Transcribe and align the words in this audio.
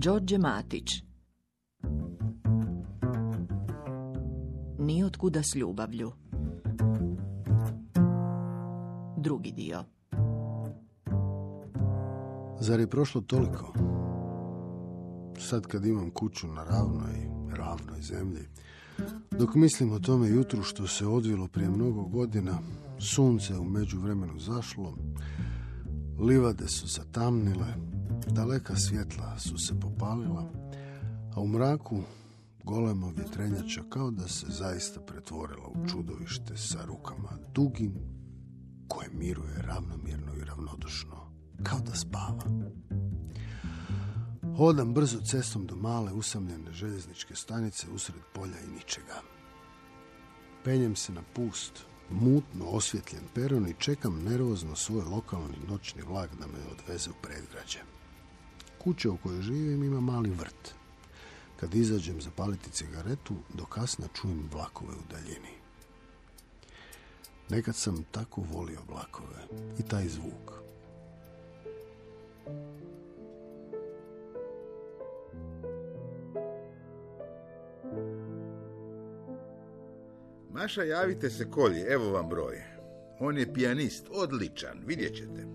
Đorđe 0.00 0.38
Matić. 0.38 1.02
Nijotkuda 4.78 5.42
s 5.42 5.54
ljubavlju. 5.54 6.12
Drugi 9.16 9.52
dio. 9.52 9.84
Zar 12.60 12.80
je 12.80 12.90
prošlo 12.90 13.20
toliko? 13.20 13.72
Sad 15.38 15.66
kad 15.66 15.86
imam 15.86 16.10
kuću 16.10 16.48
na 16.48 16.64
ravnoj, 16.64 17.28
ravnoj 17.56 18.00
zemlji, 18.00 18.48
dok 19.30 19.54
mislim 19.54 19.92
o 19.92 19.98
tome 19.98 20.28
jutru 20.28 20.62
što 20.62 20.86
se 20.86 21.06
odvilo 21.06 21.48
prije 21.48 21.70
mnogo 21.70 22.04
godina, 22.04 22.58
sunce 22.98 23.58
u 23.58 23.64
međuvremenu 23.64 24.38
zašlo, 24.38 24.96
livade 26.18 26.68
su 26.68 26.86
zatamnile, 26.86 27.74
daleka 28.26 28.76
svjetla 28.76 29.38
su 29.38 29.58
se 29.58 29.80
popalila, 29.80 30.52
a 31.34 31.40
u 31.40 31.48
mraku 31.48 32.02
golemo 32.64 33.12
vjetrenjača 33.16 33.82
kao 33.88 34.10
da 34.10 34.28
se 34.28 34.46
zaista 34.48 35.00
pretvorila 35.00 35.68
u 35.68 35.88
čudovište 35.88 36.56
sa 36.56 36.84
rukama 36.84 37.38
dugim, 37.54 37.94
koje 38.88 39.10
miruje 39.12 39.62
ravnomjerno 39.62 40.34
i 40.34 40.44
ravnodušno, 40.44 41.32
kao 41.62 41.78
da 41.78 41.94
spava. 41.94 42.44
Hodam 44.56 44.94
brzo 44.94 45.20
cestom 45.20 45.66
do 45.66 45.76
male 45.76 46.12
usamljene 46.12 46.72
željezničke 46.72 47.34
stanice 47.34 47.86
usred 47.90 48.22
polja 48.34 48.60
i 48.60 48.74
ničega. 48.74 49.22
Penjem 50.64 50.96
se 50.96 51.12
na 51.12 51.22
pust, 51.34 51.84
mutno 52.10 52.64
osvjetljen 52.64 53.22
peron 53.34 53.68
i 53.68 53.74
čekam 53.78 54.24
nervozno 54.24 54.76
svoj 54.76 55.04
lokalni 55.04 55.56
noćni 55.68 56.02
vlak 56.02 56.30
da 56.40 56.46
me 56.46 56.58
odveze 56.72 57.10
u 57.10 57.14
predgrađe. 57.22 57.78
Kuća 58.78 59.10
u 59.10 59.16
kojoj 59.16 59.42
živim 59.42 59.84
ima 59.84 60.00
mali 60.00 60.30
vrt. 60.30 60.74
Kad 61.60 61.74
izađem 61.74 62.20
zapaliti 62.20 62.70
cigaretu, 62.70 63.34
do 63.54 63.64
kasna 63.64 64.06
čujem 64.14 64.48
vlakove 64.52 64.92
u 64.92 65.12
daljini. 65.12 65.58
Nekad 67.48 67.76
sam 67.76 68.04
tako 68.10 68.42
volio 68.52 68.80
vlakove 68.88 69.46
i 69.78 69.82
taj 69.82 70.08
zvuk. 70.08 70.67
Maša, 80.58 80.82
javite 80.82 81.30
se 81.30 81.50
Kolji, 81.50 81.80
evo 81.80 82.10
vam 82.10 82.28
broj. 82.28 82.62
On 83.20 83.38
je 83.38 83.52
pijanist, 83.52 84.06
odličan, 84.10 84.82
vidjet 84.86 85.16
ćete. 85.16 85.46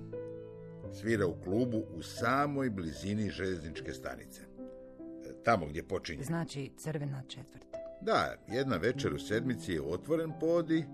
Svira 0.94 1.28
u 1.28 1.42
klubu 1.44 1.84
u 1.96 2.04
samoj 2.04 2.70
blizini 2.70 3.30
željezničke 3.30 3.94
stanice. 3.94 4.42
E, 4.42 5.44
Tamo 5.44 5.66
gdje 5.66 5.84
počinje. 5.84 6.24
Znači 6.24 6.72
crvena 6.78 7.24
četvrta. 7.28 7.78
Da, 8.02 8.36
jedna 8.48 8.78
večer 8.78 9.14
u 9.14 9.20
sedmici 9.20 9.72
je 9.72 9.82
otvoren 9.82 10.32
podi, 10.40 10.86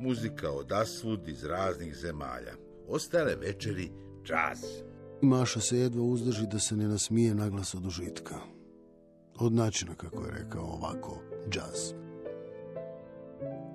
muzika 0.00 0.50
od 0.50 0.72
asvud 0.72 1.28
iz 1.28 1.44
raznih 1.44 1.96
zemalja. 1.96 2.52
Ostale 2.88 3.36
večeri 3.36 3.92
džaz. 4.24 4.64
Maša 5.20 5.60
se 5.60 5.78
jedva 5.78 6.02
uzdrži 6.02 6.46
da 6.46 6.58
se 6.58 6.76
ne 6.76 6.88
nasmije 6.88 7.34
naglas 7.34 7.74
od 7.74 7.86
užitka. 7.86 8.34
Od 9.38 9.52
načina 9.52 9.94
kako 9.94 10.24
je 10.24 10.32
rekao 10.32 10.64
ovako, 10.64 11.22
džaz. 11.50 12.01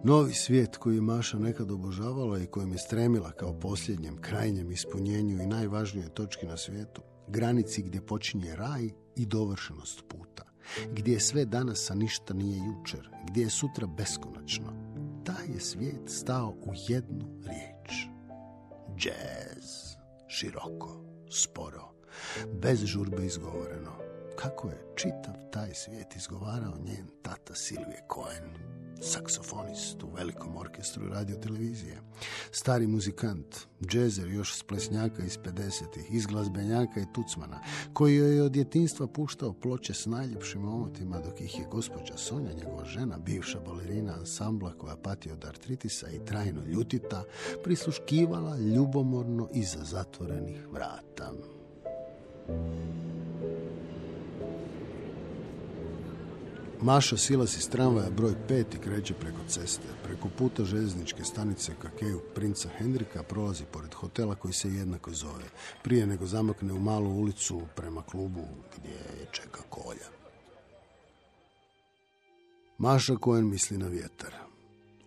Novi 0.03 0.33
svijet 0.33 0.77
koji 0.77 0.95
je 0.95 1.01
Maša 1.01 1.39
nekad 1.39 1.71
obožavala 1.71 2.39
i 2.39 2.45
kojem 2.45 2.71
je 2.71 2.77
stremila 2.77 3.31
kao 3.31 3.59
posljednjem, 3.59 4.21
krajnjem 4.21 4.71
ispunjenju 4.71 5.41
i 5.41 5.47
najvažnijoj 5.47 6.09
točki 6.09 6.45
na 6.45 6.57
svijetu, 6.57 7.01
granici 7.27 7.81
gdje 7.81 8.05
počinje 8.05 8.55
raj 8.55 8.89
i 9.15 9.25
dovršenost 9.25 10.03
puta, 10.07 10.43
gdje 10.91 11.13
je 11.13 11.19
sve 11.19 11.45
danas, 11.45 11.91
a 11.91 11.95
ništa 11.95 12.33
nije 12.33 12.57
jučer, 12.57 13.09
gdje 13.27 13.41
je 13.41 13.49
sutra 13.49 13.87
beskonačno. 13.87 14.73
Taj 15.25 15.47
je 15.53 15.59
svijet 15.59 16.01
stao 16.05 16.49
u 16.49 16.73
jednu 16.87 17.25
riječ. 17.43 18.07
Jazz. 18.97 19.97
Široko, 20.27 21.03
sporo, 21.29 21.91
bez 22.61 22.85
žurbe 22.85 23.25
izgovoreno. 23.25 23.91
Kako 24.35 24.69
je 24.69 24.85
čitav 24.95 25.35
taj 25.51 25.73
svijet 25.73 26.15
izgovarao 26.15 26.77
njen 26.77 27.07
tata 27.21 27.55
Silvije 27.55 28.03
Cohen, 28.13 28.76
saksofonist 29.01 30.03
u 30.03 30.09
velikom 30.15 30.57
orkestru 30.57 31.09
radio 31.09 31.35
televizije. 31.35 32.01
Stari 32.51 32.87
muzikant, 32.87 33.55
džezer 33.81 34.27
još 34.27 34.55
s 34.55 34.63
plesnjaka 34.63 35.23
iz 35.23 35.37
50-ih, 35.37 36.05
iz 36.11 36.25
glazbenjaka 36.25 36.99
i 36.99 37.13
tucmana, 37.13 37.59
koji 37.93 38.15
je 38.15 38.43
od 38.43 38.51
djetinstva 38.51 39.07
puštao 39.07 39.53
ploče 39.53 39.93
s 39.93 40.05
najljepšim 40.05 40.67
omotima, 40.67 41.19
dok 41.19 41.41
ih 41.41 41.59
je 41.59 41.67
gospođa 41.71 42.17
Sonja, 42.17 42.53
njegova 42.53 42.85
žena, 42.85 43.17
bivša 43.17 43.59
balerina 43.59 44.13
ansambla 44.13 44.73
koja 44.77 44.95
pati 44.95 45.31
od 45.31 45.45
artritisa 45.45 46.09
i 46.09 46.25
trajno 46.25 46.63
ljutita, 46.63 47.23
prisluškivala 47.63 48.57
ljubomorno 48.57 49.49
iza 49.53 49.83
zatvorenih 49.83 50.67
vrata. 50.71 51.31
Maša 56.81 57.17
silas 57.17 57.57
iz 57.57 57.69
tramvaja 57.69 58.09
broj 58.09 58.33
5 58.49 58.75
i 58.75 58.79
kreće 58.79 59.13
preko 59.13 59.37
ceste. 59.47 59.87
Preko 60.03 60.29
puta 60.37 60.65
željezničke 60.65 61.23
stanice 61.23 61.71
Kakeju 61.81 62.21
princa 62.35 62.69
Hendrika 62.77 63.23
prolazi 63.23 63.63
pored 63.71 63.93
hotela 63.93 64.35
koji 64.35 64.53
se 64.53 64.73
jednako 64.73 65.11
zove. 65.11 65.43
Prije 65.83 66.07
nego 66.07 66.25
zamakne 66.25 66.73
u 66.73 66.79
malu 66.79 67.09
ulicu 67.09 67.61
prema 67.75 68.01
klubu 68.01 68.41
gdje 68.77 68.91
je 68.91 69.27
čeka 69.31 69.61
kolja. 69.69 70.07
Maša 72.77 73.15
Koen 73.15 73.49
misli 73.49 73.77
na 73.77 73.87
vjetar. 73.87 74.46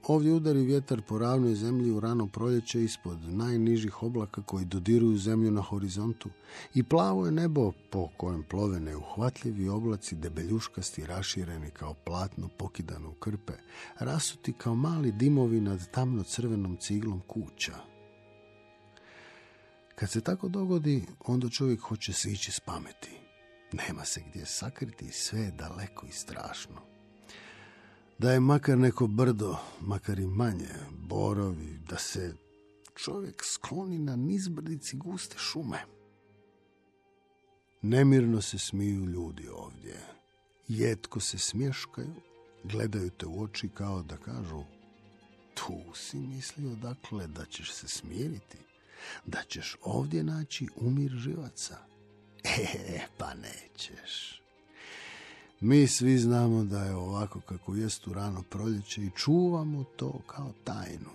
Ovdje 0.06 0.33
udari 0.33 0.62
vjetar 0.65 1.03
po 1.03 1.19
ravnoj 1.19 1.55
zemlji 1.55 1.91
u 1.91 2.00
rano 2.00 2.27
proljeće 2.27 2.84
ispod 2.84 3.19
najnižih 3.28 4.03
oblaka 4.03 4.43
koji 4.43 4.65
dodiruju 4.65 5.16
zemlju 5.16 5.50
na 5.50 5.61
horizontu 5.61 6.28
i 6.75 6.83
plavo 6.83 7.27
je 7.27 7.33
nebo 7.33 7.72
po 7.91 8.09
kojem 8.16 8.43
plove 8.43 8.81
neuhvatljivi 8.81 9.69
oblaci 9.69 10.15
debeljuškasti 10.15 11.06
rašireni 11.06 11.71
kao 11.71 11.94
platno 11.94 12.49
pokidano 12.59 13.10
u 13.10 13.15
krpe, 13.15 13.53
rasuti 13.99 14.53
kao 14.53 14.75
mali 14.75 15.12
dimovi 15.12 15.60
nad 15.60 15.91
tamno 15.91 16.22
crvenom 16.22 16.77
ciglom 16.77 17.21
kuća. 17.27 17.75
Kad 19.94 20.10
se 20.10 20.21
tako 20.21 20.49
dogodi, 20.49 21.05
onda 21.27 21.49
čovjek 21.49 21.81
hoće 21.81 22.12
se 22.12 22.33
ići 22.33 22.53
s 22.53 22.60
pameti. 22.60 23.10
Nema 23.72 24.05
se 24.05 24.22
gdje 24.28 24.47
sakriti, 24.47 25.12
sve 25.12 25.41
je 25.41 25.50
daleko 25.50 26.06
i 26.06 26.12
strašno 26.12 26.90
da 28.21 28.33
je 28.33 28.41
makar 28.41 28.79
neko 28.79 29.07
brdo, 29.07 29.57
makar 29.81 30.19
i 30.19 30.27
manje, 30.27 30.75
borovi, 31.09 31.79
da 31.89 31.99
se 31.99 32.35
čovjek 32.95 33.45
skloni 33.45 33.99
na 33.99 34.17
nizbrdici 34.17 34.97
guste 34.97 35.39
šume. 35.39 35.79
Nemirno 37.83 38.43
se 38.43 38.59
smiju 38.59 39.05
ljudi 39.05 39.49
ovdje. 39.49 40.01
Jetko 40.69 41.21
se 41.21 41.39
smješkaju, 41.39 42.15
gledaju 42.65 43.11
te 43.11 43.27
u 43.27 43.43
oči 43.43 43.69
kao 43.69 44.03
da 44.03 44.17
kažu 44.17 44.63
tu 45.55 45.95
si 45.95 46.19
mislio 46.19 46.75
dakle 46.75 47.27
da 47.27 47.45
ćeš 47.45 47.73
se 47.73 47.89
smiriti, 47.89 48.59
da 49.27 49.43
ćeš 49.49 49.77
ovdje 49.83 50.25
naći 50.25 50.69
umir 50.77 51.13
živaca. 51.17 51.77
E, 52.45 53.01
pa 53.19 53.35
nećeš. 53.35 54.40
Mi 55.60 55.87
svi 55.87 56.19
znamo 56.19 56.65
da 56.65 56.84
je 56.84 56.94
ovako 56.94 57.41
kako 57.41 57.75
jest 57.75 58.06
u 58.06 58.12
rano 58.12 58.43
proljeće 58.50 59.03
i 59.03 59.10
čuvamo 59.16 59.84
to 59.97 60.21
kao 60.26 60.53
tajnu. 60.65 61.10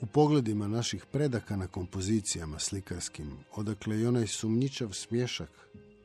U 0.00 0.06
pogledima 0.06 0.68
naših 0.68 1.06
predaka 1.12 1.56
na 1.56 1.66
kompozicijama 1.66 2.58
slikarskim, 2.58 3.30
odakle 3.56 4.00
i 4.00 4.06
onaj 4.06 4.26
sumnjičav 4.26 4.92
smješak 4.92 5.50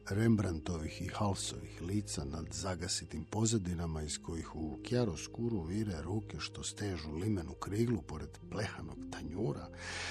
Rembrandtovih 0.09 1.01
i 1.01 1.07
Halsovih 1.07 1.81
lica 1.81 2.25
nad 2.25 2.45
zagasitim 2.51 3.23
pozadinama 3.23 4.01
iz 4.01 4.19
kojih 4.21 4.55
u 4.55 4.77
skuru 5.17 5.61
vire 5.61 6.01
ruke 6.01 6.39
što 6.39 6.63
stežu 6.63 7.11
limenu 7.11 7.53
kriglu 7.53 8.01
pored 8.01 8.29
plehanog 8.51 8.97
tanjura 9.11 9.67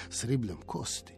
s 0.09 0.23
ribljom 0.23 0.57
kosti. 0.65 1.13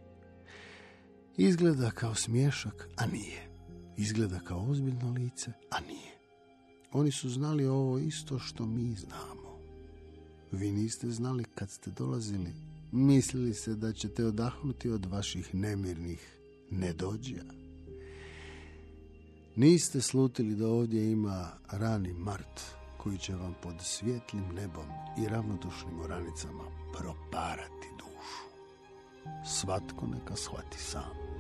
Izgleda 1.38 1.92
kao 1.92 2.16
smješak, 2.16 2.90
a 2.96 3.06
nije. 3.06 3.57
Izgleda 3.98 4.40
kao 4.40 4.66
ozbiljno 4.70 5.12
lice, 5.12 5.52
a 5.70 5.80
nije. 5.80 6.18
Oni 6.92 7.12
su 7.12 7.30
znali 7.30 7.66
ovo 7.66 8.00
isto 8.00 8.40
što 8.40 8.66
mi 8.66 8.96
znamo. 8.96 9.58
Vi 10.52 10.72
niste 10.72 11.12
znali 11.12 11.44
kad 11.44 11.72
ste 11.72 11.92
dolazili. 11.92 12.54
Mislili 12.92 13.54
se 13.54 13.76
da 13.76 13.94
ćete 13.94 14.26
odahnuti 14.26 14.90
od 14.90 15.06
vaših 15.06 15.56
nemirnih 15.56 16.38
nedođija. 16.72 17.44
Niste 19.56 20.02
slutili 20.02 20.56
da 20.56 20.68
ovdje 20.68 21.12
ima 21.12 21.52
rani 21.72 22.14
mart 22.14 22.62
koji 22.98 23.18
će 23.18 23.36
vam 23.36 23.56
pod 23.64 23.76
svjetlim 23.82 24.44
nebom 24.56 24.86
i 25.20 25.28
ravnodušnim 25.30 26.00
oranicama 26.00 26.64
proparati 26.98 27.88
dušu. 27.98 28.48
Svatko 29.60 30.08
neka 30.08 30.36
shvati 30.36 30.78
sam. 30.80 31.37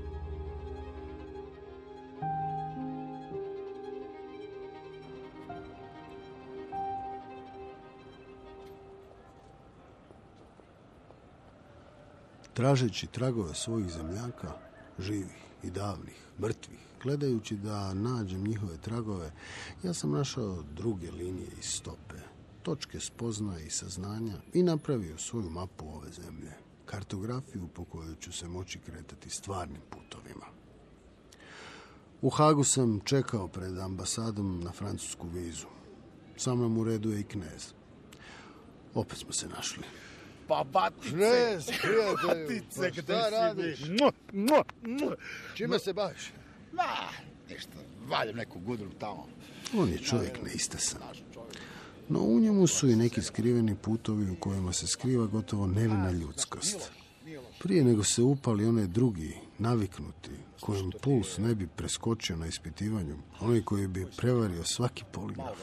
Tražeći 12.58 13.08
tragove 13.08 13.54
svojih 13.54 13.90
zemljaka, 13.90 14.54
živih 15.00 15.44
i 15.64 15.70
davnih, 15.70 16.16
mrtvih, 16.40 16.80
gledajući 17.04 17.56
da 17.56 17.94
nađem 17.94 18.44
njihove 18.44 18.78
tragove, 18.78 19.32
ja 19.84 19.94
sam 19.94 20.12
našao 20.12 20.64
druge 20.76 21.12
linije 21.12 21.48
i 21.60 21.64
stope, 21.64 22.16
točke 22.64 23.00
spoznaje 23.00 23.66
i 23.66 23.70
saznanja 23.70 24.34
i 24.54 24.64
napravio 24.64 25.18
svoju 25.18 25.50
mapu 25.50 25.86
ove 25.86 26.12
zemlje, 26.12 26.52
kartografiju 26.86 27.68
po 27.74 27.84
kojoj 27.84 28.16
ću 28.20 28.32
se 28.32 28.48
moći 28.48 28.80
kretati 28.80 29.30
stvarnim 29.30 29.82
putovima. 29.90 30.46
U 32.22 32.30
Hagu 32.30 32.64
sam 32.64 33.00
čekao 33.00 33.48
pred 33.48 33.78
ambasadom 33.78 34.60
na 34.64 34.72
francusku 34.72 35.28
vizu. 35.28 35.68
Sa 36.38 36.56
mnom 36.56 36.78
u 36.78 36.84
redu 36.84 37.12
je 37.12 37.20
i 37.20 37.24
knez. 37.24 37.74
Opet 38.94 39.18
smo 39.18 39.32
se 39.34 39.48
našli. 39.48 39.84
Pa 40.48 40.64
batice, 40.74 41.10
prijatelju, 41.12 42.18
batice, 42.28 42.82
pa 42.82 42.90
gde 42.90 43.02
šta 43.02 43.26
si 43.26 43.32
radiš? 43.32 43.80
mi? 43.80 43.98
Mua, 44.00 44.12
mua, 44.34 44.64
mua. 44.82 45.16
Čime 45.56 45.80
se 45.80 45.94
baviš? 45.94 46.32
Ma, 46.74 46.84
ništa, 47.50 47.72
valjam 48.08 48.36
neku 48.36 48.60
gudru 48.60 48.90
tamo. 49.00 49.28
On 49.78 49.90
je 49.90 49.98
čovjek 49.98 50.38
čovjek. 50.38 50.48
No 52.10 52.20
u 52.20 52.40
njemu 52.40 52.68
su 52.68 52.90
i 52.90 52.96
neki 52.96 53.22
skriveni 53.22 53.76
putovi 53.76 54.30
u 54.32 54.36
kojima 54.36 54.74
se 54.74 54.88
skriva 54.88 55.26
gotovo 55.26 55.68
nevina 55.68 56.12
ljudskost. 56.12 56.92
Prije 57.60 57.84
nego 57.84 58.04
se 58.04 58.22
upali 58.22 58.66
onaj 58.66 58.88
drugi, 58.88 59.34
naviknuti, 59.58 60.32
kojem 60.60 60.92
puls 61.02 61.38
ne 61.38 61.56
bi 61.56 61.68
preskočio 61.68 62.36
na 62.36 62.48
ispitivanju, 62.48 63.18
onaj 63.40 63.62
koji 63.62 63.88
bi 63.88 64.06
prevario 64.18 64.64
svaki 64.64 65.04
poligraf. 65.12 65.58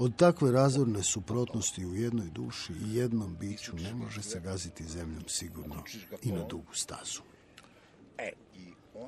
Od 0.00 0.16
takve 0.16 0.52
razorne 0.52 1.02
suprotnosti 1.02 1.86
u 1.86 1.94
jednoj 1.94 2.30
duši 2.30 2.72
i 2.72 2.94
jednom 2.94 3.36
biću 3.40 3.76
ne 3.76 3.94
može 3.94 4.22
se 4.22 4.40
gaziti 4.40 4.84
zemljom 4.84 5.24
sigurno 5.26 5.84
i 6.22 6.32
na 6.32 6.44
dugu 6.44 6.74
stazu. 6.74 7.20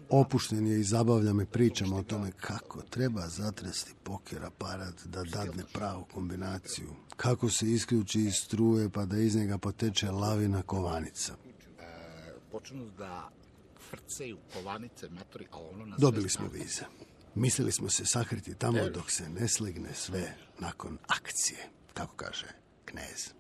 Opušten 0.09 0.67
je 0.67 0.81
i 0.81 0.85
zabavlja 0.85 1.33
me 1.33 1.47
pričama 1.47 1.97
o 1.97 2.03
tome 2.03 2.31
kako 2.31 2.83
treba 2.83 3.29
zatresti 3.29 3.95
poker 4.03 4.45
aparat 4.45 4.95
da 5.05 5.25
dadne 5.25 5.63
pravu 5.73 6.05
kombinaciju. 6.15 6.95
Kako 7.17 7.51
se 7.51 7.73
isključi 7.73 8.21
iz 8.21 8.35
struje 8.35 8.91
pa 8.91 9.05
da 9.05 9.19
iz 9.19 9.37
njega 9.37 9.59
poteče 9.59 10.11
lavina 10.11 10.63
kovanica. 10.63 11.35
Počnu 12.51 12.91
da 12.99 13.31
frceju 13.91 14.39
kovanice, 14.53 15.07
a 15.51 15.59
ono 15.59 15.87
na 15.87 15.97
Dobili 15.97 16.29
smo 16.29 16.49
vize. 16.49 16.85
Mislili 17.35 17.73
smo 17.73 17.91
se 17.91 18.07
sakriti 18.07 18.55
tamo 18.55 18.89
dok 18.89 19.11
se 19.11 19.29
ne 19.29 19.49
slegne 19.49 19.95
sve 19.95 20.35
nakon 20.59 20.99
akcije, 21.07 21.69
kako 21.95 22.17
kaže 22.17 22.47
knez. 22.85 23.31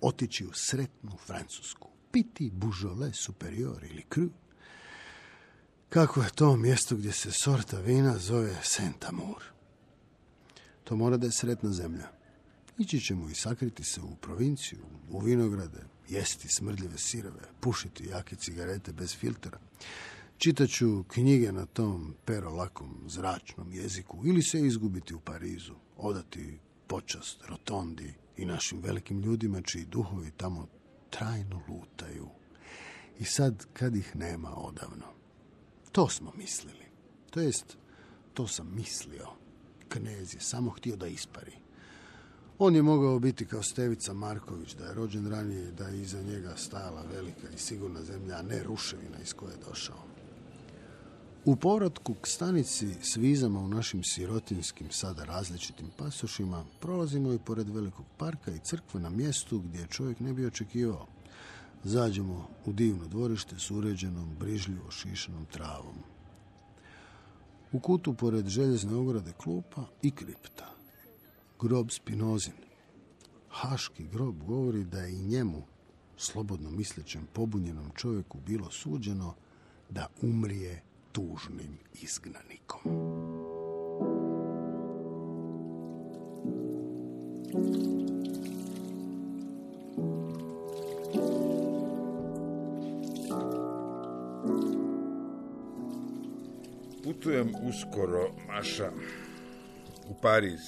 Otići 0.00 0.46
u 0.46 0.52
sretnu 0.52 1.16
Francusku. 1.26 1.88
Piti 2.12 2.50
bužole 2.50 3.12
superior 3.12 3.84
ili 3.84 4.04
cru. 4.14 4.30
Kako 5.88 6.22
je 6.22 6.30
to 6.34 6.56
mjesto 6.56 6.96
gdje 6.96 7.12
se 7.12 7.32
sorta 7.32 7.80
vina 7.80 8.18
zove 8.18 8.56
Saint-Amour. 8.62 9.42
To 10.84 10.96
mora 10.96 11.16
da 11.16 11.26
je 11.26 11.32
sretna 11.32 11.72
zemlja. 11.72 12.08
Ići 12.78 13.00
ćemo 13.00 13.30
i 13.30 13.34
sakriti 13.34 13.84
se 13.84 14.00
u 14.00 14.16
provinciju, 14.16 14.84
u 15.10 15.20
vinograde, 15.20 15.84
jesti 16.08 16.48
smrdljive 16.48 16.98
sireve, 16.98 17.40
pušiti 17.60 18.06
jake 18.06 18.36
cigarete 18.36 18.92
bez 18.92 19.16
filtera. 19.16 19.58
Čitaću 20.38 21.04
knjige 21.08 21.52
na 21.52 21.66
tom 21.66 22.14
perolakom 22.24 23.04
zračnom 23.06 23.72
jeziku 23.72 24.26
ili 24.26 24.42
se 24.42 24.60
izgubiti 24.60 25.14
u 25.14 25.20
Parizu, 25.20 25.74
odati 25.96 26.58
počast 26.86 27.44
rotondi 27.48 28.14
i 28.36 28.44
našim 28.44 28.80
velikim 28.80 29.20
ljudima 29.20 29.60
čiji 29.60 29.84
duhovi 29.84 30.30
tamo 30.36 30.66
trajno 31.10 31.60
lutaju. 31.68 32.28
I 33.18 33.24
sad 33.24 33.66
kad 33.72 33.96
ih 33.96 34.16
nema 34.16 34.56
odavno. 34.56 35.06
To 35.92 36.08
smo 36.08 36.32
mislili. 36.36 36.84
To 37.30 37.40
jest, 37.40 37.76
to 38.34 38.48
sam 38.48 38.74
mislio. 38.74 39.26
Knez 39.88 40.34
je 40.34 40.40
samo 40.40 40.70
htio 40.70 40.96
da 40.96 41.06
ispari. 41.06 41.52
On 42.58 42.76
je 42.76 42.82
mogao 42.82 43.18
biti 43.18 43.46
kao 43.46 43.62
Stevica 43.62 44.12
Marković, 44.12 44.74
da 44.74 44.84
je 44.84 44.94
rođen 44.94 45.30
ranije 45.30 45.72
da 45.72 45.88
je 45.88 46.02
iza 46.02 46.22
njega 46.22 46.56
stajala 46.56 47.02
velika 47.02 47.48
i 47.54 47.58
sigurna 47.58 48.02
zemlja, 48.02 48.36
a 48.36 48.42
ne 48.42 48.62
ruševina 48.62 49.18
iz 49.22 49.32
koje 49.32 49.52
je 49.52 49.64
došao. 49.68 50.13
U 51.46 51.56
povratku 51.56 52.14
k 52.14 52.26
stanici 52.26 52.88
s 53.02 53.16
vizama 53.16 53.60
u 53.60 53.68
našim 53.68 54.04
sirotinskim, 54.04 54.86
sada 54.90 55.24
različitim 55.24 55.90
pasošima, 55.96 56.64
prolazimo 56.80 57.32
i 57.32 57.38
pored 57.38 57.68
velikog 57.68 58.06
parka 58.16 58.50
i 58.50 58.58
crkve 58.58 59.00
na 59.00 59.10
mjestu 59.10 59.58
gdje 59.58 59.86
čovjek 59.86 60.20
ne 60.20 60.32
bi 60.32 60.46
očekivao. 60.46 61.06
Zađemo 61.84 62.48
u 62.66 62.72
divno 62.72 63.08
dvorište 63.08 63.58
s 63.58 63.70
uređenom, 63.70 64.36
brižljivo 64.40 64.90
šišanom 64.90 65.46
travom. 65.46 65.94
U 67.72 67.80
kutu 67.80 68.14
pored 68.14 68.46
željezne 68.46 68.94
ograde 68.94 69.32
klupa 69.32 69.84
i 70.02 70.10
kripta. 70.10 70.74
Grob 71.60 71.90
Spinozin. 71.90 72.54
Haški 73.48 74.06
grob 74.12 74.42
govori 74.42 74.84
da 74.84 75.00
je 75.00 75.12
i 75.12 75.22
njemu, 75.22 75.62
slobodno 76.16 76.70
mislećem 76.70 77.28
pobunjenom 77.32 77.90
čovjeku, 77.94 78.38
bilo 78.46 78.70
suđeno 78.70 79.34
da 79.90 80.06
umrije 80.22 80.82
tužnim 81.14 81.78
izgnanikom. 82.02 82.82
Putujem 97.04 97.52
uskoro, 97.62 98.30
Maša, 98.48 98.90
u 100.08 100.14
Pariz. 100.22 100.60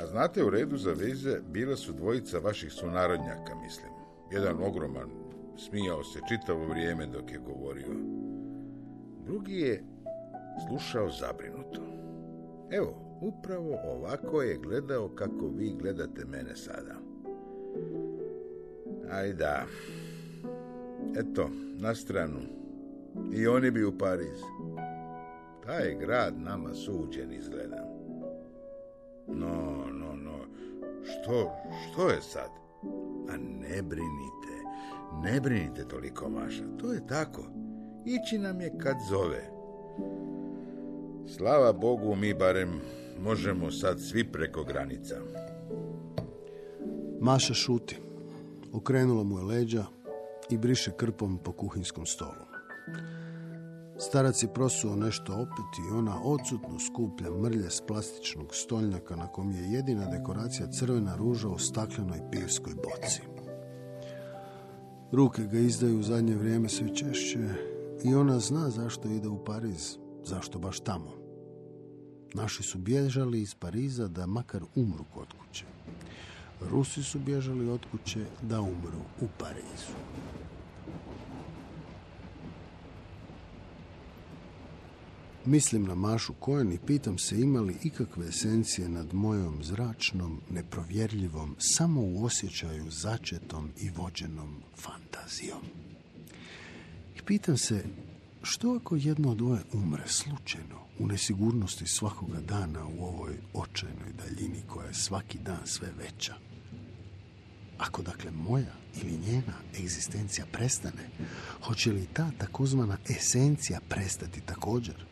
A 0.00 0.06
znate, 0.06 0.44
u 0.44 0.50
redu 0.50 0.76
za 0.76 0.92
vize 0.92 1.40
bila 1.48 1.76
su 1.76 1.92
dvojica 1.92 2.38
vaših 2.38 2.72
sunarodnjaka, 2.72 3.54
mislim. 3.54 3.92
Jedan 4.32 4.62
ogroman, 4.62 5.10
smijao 5.58 6.04
se 6.04 6.20
čitavo 6.28 6.66
vrijeme 6.66 7.06
dok 7.06 7.30
je 7.30 7.38
govorio. 7.38 8.17
Drugi 9.28 9.60
je 9.60 9.84
slušao 10.68 11.10
zabrinuto. 11.10 11.80
Evo, 12.70 13.18
upravo 13.20 13.78
ovako 13.84 14.42
je 14.42 14.58
gledao 14.58 15.08
kako 15.08 15.46
vi 15.46 15.74
gledate 15.80 16.24
mene 16.24 16.56
sada. 16.56 16.94
Aj 19.10 19.32
da. 19.32 19.66
Eto, 21.16 21.50
na 21.80 21.94
stranu. 21.94 22.38
I 23.32 23.46
oni 23.46 23.70
bi 23.70 23.84
u 23.84 23.98
Pariz. 23.98 24.40
Taj 25.66 25.96
grad 26.00 26.40
nama 26.40 26.74
suđen 26.74 27.32
izgleda. 27.32 27.84
No, 29.26 29.86
no, 29.92 30.16
no. 30.16 30.38
Što, 31.04 31.52
što 31.86 32.08
je 32.08 32.22
sad? 32.22 32.50
A 33.30 33.36
ne 33.36 33.82
brinite. 33.82 34.54
Ne 35.24 35.40
brinite 35.40 35.84
toliko, 35.88 36.28
Maša. 36.28 36.64
To 36.80 36.92
je 36.92 37.06
tako. 37.06 37.57
Ići 38.08 38.38
nam 38.38 38.60
je 38.60 38.78
kad 38.78 38.96
zove. 39.10 39.50
Slava 41.36 41.72
Bogu, 41.72 42.16
mi 42.16 42.34
barem 42.34 42.80
možemo 43.20 43.70
sad 43.70 44.00
svi 44.00 44.32
preko 44.32 44.64
granica. 44.64 45.16
Maša 47.20 47.54
šuti. 47.54 47.98
Okrenula 48.72 49.24
mu 49.24 49.38
je 49.38 49.44
leđa 49.44 49.84
i 50.50 50.58
briše 50.58 50.92
krpom 50.96 51.38
po 51.44 51.52
kuhinskom 51.52 52.06
stolu. 52.06 52.44
Starac 53.98 54.42
je 54.42 54.54
prosuo 54.54 54.96
nešto 54.96 55.32
opet 55.32 55.70
i 55.78 55.94
ona 55.94 56.22
odsutno 56.24 56.78
skuplja 56.78 57.30
mrlje 57.30 57.70
s 57.70 57.80
plastičnog 57.86 58.54
stolnjaka 58.54 59.16
na 59.16 59.32
kom 59.32 59.50
je 59.50 59.72
jedina 59.72 60.06
dekoracija 60.06 60.70
crvena 60.70 61.16
ruža 61.16 61.48
u 61.48 61.58
staklenoj 61.58 62.20
pivskoj 62.32 62.74
boci. 62.74 63.20
Ruke 65.12 65.42
ga 65.42 65.58
izdaju 65.58 65.98
u 65.98 66.02
zadnje 66.02 66.34
vrijeme 66.34 66.68
sve 66.68 66.94
češće 66.94 67.67
i 68.04 68.14
ona 68.14 68.40
zna 68.40 68.70
zašto 68.70 69.08
ide 69.08 69.28
u 69.28 69.44
Pariz, 69.44 69.96
zašto 70.24 70.58
baš 70.58 70.80
tamo. 70.80 71.12
Naši 72.34 72.62
su 72.62 72.78
bježali 72.78 73.40
iz 73.40 73.54
Pariza 73.54 74.08
da 74.08 74.26
makar 74.26 74.62
umru 74.74 75.04
kod 75.14 75.26
kuće. 75.32 75.64
Rusi 76.60 77.02
su 77.02 77.18
bježali 77.18 77.68
od 77.68 77.80
kuće 77.90 78.24
da 78.42 78.60
umru 78.60 79.00
u 79.20 79.26
Parizu. 79.38 79.92
Mislim 85.44 85.84
na 85.84 85.94
Mašu 85.94 86.32
Kojen 86.32 86.72
i 86.72 86.78
pitam 86.86 87.18
se 87.18 87.40
ima 87.40 87.60
li 87.60 87.76
ikakve 87.82 88.28
esencije 88.28 88.88
nad 88.88 89.14
mojom 89.14 89.58
zračnom, 89.62 90.40
neprovjerljivom, 90.50 91.56
samo 91.58 92.00
u 92.00 92.24
osjećaju 92.24 92.90
začetom 92.90 93.70
i 93.76 93.90
vođenom 93.90 94.62
fantazijom. 94.76 95.60
Pitam 97.28 97.56
se 97.56 97.84
što 98.42 98.76
ako 98.76 98.96
jedno 98.96 99.30
od 99.30 99.36
dvoje 99.36 99.60
umre 99.72 100.02
slučajno 100.06 100.76
u 100.98 101.06
nesigurnosti 101.06 101.86
svakoga 101.86 102.40
dana 102.40 102.86
u 102.86 103.04
ovoj 103.04 103.32
očajnoj 103.54 104.12
daljini 104.18 104.62
koja 104.68 104.86
je 104.86 104.94
svaki 104.94 105.38
dan 105.38 105.66
sve 105.66 105.88
veća? 105.98 106.34
Ako 107.78 108.02
dakle 108.02 108.30
moja 108.30 108.72
ili 109.02 109.18
njena 109.26 109.52
egzistencija 109.78 110.46
prestane, 110.52 111.08
hoće 111.62 111.92
li 111.92 112.08
ta 112.12 112.30
takozvana 112.38 112.96
esencija 113.08 113.80
prestati 113.88 114.40
također? 114.40 115.04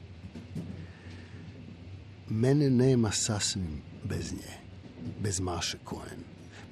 Mene 2.28 2.70
nema 2.70 3.12
sasvim 3.12 3.82
bez 4.04 4.32
nje, 4.32 4.58
bez 5.22 5.40
Maše 5.40 5.78
Koen, 5.84 6.20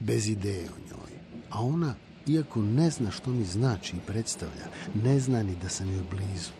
bez 0.00 0.28
ideje 0.28 0.68
o 0.70 0.88
njoj. 0.88 1.10
A 1.50 1.60
ona, 1.60 1.94
iako 2.26 2.62
ne 2.62 2.90
zna 2.90 3.10
što 3.10 3.30
mi 3.30 3.44
znači 3.44 3.96
i 3.96 4.00
predstavlja, 4.06 4.66
ne 5.04 5.20
zna 5.20 5.42
ni 5.42 5.56
da 5.62 5.68
sam 5.68 5.92
joj 5.92 6.02
blizu, 6.10 6.52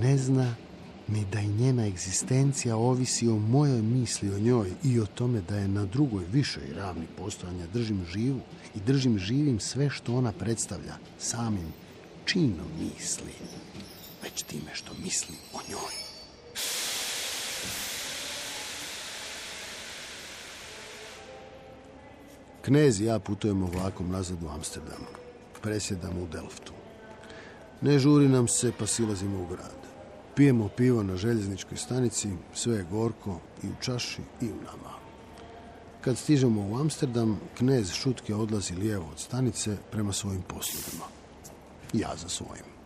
ne 0.00 0.18
zna 0.18 0.54
ni 1.08 1.24
da 1.32 1.40
i 1.40 1.48
njena 1.48 1.86
egzistencija 1.86 2.76
ovisi 2.76 3.28
o 3.28 3.38
mojoj 3.38 3.82
misli 3.82 4.30
o 4.30 4.38
njoj 4.38 4.72
i 4.84 5.00
o 5.00 5.06
tome 5.06 5.40
da 5.48 5.56
je 5.56 5.68
na 5.68 5.84
drugoj 5.84 6.24
višoj 6.32 6.62
ravni 6.76 7.06
postojanja 7.18 7.66
držim 7.72 8.04
živu 8.12 8.40
i 8.74 8.80
držim 8.80 9.18
živim 9.18 9.60
sve 9.60 9.90
što 9.90 10.14
ona 10.14 10.32
predstavlja 10.32 10.94
samim 11.18 11.72
činom 12.24 12.66
misli, 12.78 13.32
već 14.22 14.42
time 14.42 14.74
što 14.74 14.92
mislim 15.04 15.38
o 15.54 15.58
njoj. 15.70 16.07
Knez 22.68 23.00
i 23.00 23.04
ja 23.04 23.18
putujemo 23.18 23.66
vlakom 23.66 24.10
nazad 24.10 24.42
u 24.42 24.48
Amsterdam. 24.48 25.00
Presjedamo 25.62 26.22
u 26.22 26.26
Delftu. 26.26 26.72
Ne 27.80 27.98
žuri 27.98 28.28
nam 28.28 28.48
se 28.48 28.72
pa 28.78 28.86
silazimo 28.86 29.42
u 29.42 29.46
grad. 29.46 29.78
Pijemo 30.36 30.68
pivo 30.68 31.02
na 31.02 31.16
željezničkoj 31.16 31.76
stanici, 31.76 32.28
sve 32.54 32.76
je 32.76 32.86
gorko 32.90 33.40
i 33.62 33.66
u 33.66 33.74
čaši 33.80 34.22
i 34.40 34.44
u 34.44 34.56
nama. 34.56 34.92
Kad 36.00 36.18
stižemo 36.18 36.68
u 36.68 36.76
Amsterdam, 36.78 37.40
knez 37.58 37.92
šutke 37.92 38.34
odlazi 38.34 38.74
lijevo 38.74 39.08
od 39.12 39.18
stanice 39.18 39.76
prema 39.90 40.12
svojim 40.12 40.42
poslovima. 40.42 41.04
Ja 41.92 42.16
za 42.16 42.28
svojim. 42.28 42.77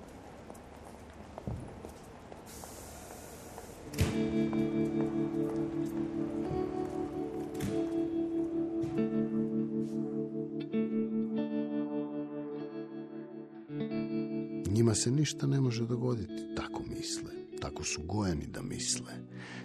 Se 15.02 15.10
ništa 15.10 15.46
ne 15.46 15.60
može 15.60 15.86
dogoditi, 15.86 16.54
tako 16.56 16.82
misle. 16.96 17.32
Tako 17.60 17.84
su 17.84 18.02
gojeni 18.02 18.46
da 18.46 18.62
misle. 18.62 19.12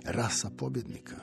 Rasa 0.03 0.49
pobjednika. 0.57 1.15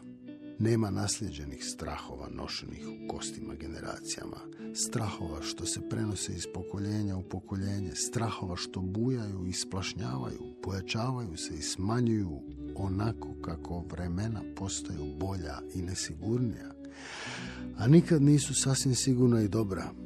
Nema 0.58 0.90
nasljeđenih 0.90 1.64
strahova 1.64 2.28
nošenih 2.30 2.86
u 2.88 3.08
kostima 3.08 3.54
generacijama. 3.54 4.36
Strahova 4.74 5.42
što 5.42 5.66
se 5.66 5.88
prenose 5.88 6.32
iz 6.32 6.46
pokoljenja 6.54 7.16
u 7.16 7.22
pokoljenje. 7.22 7.94
Strahova 7.94 8.56
što 8.56 8.80
bujaju 8.80 9.46
i 9.46 9.52
splašnjavaju, 9.52 10.40
pojačavaju 10.62 11.36
se 11.36 11.54
i 11.54 11.62
smanjuju 11.62 12.42
onako 12.76 13.28
kako 13.44 13.84
vremena 13.90 14.42
postaju 14.56 15.04
bolja 15.20 15.58
i 15.74 15.82
nesigurnija. 15.82 16.74
A 17.76 17.86
nikad 17.86 18.22
nisu 18.22 18.54
sasvim 18.54 18.94
sigurna 18.94 19.42
i 19.42 19.48
dobra. 19.48 20.03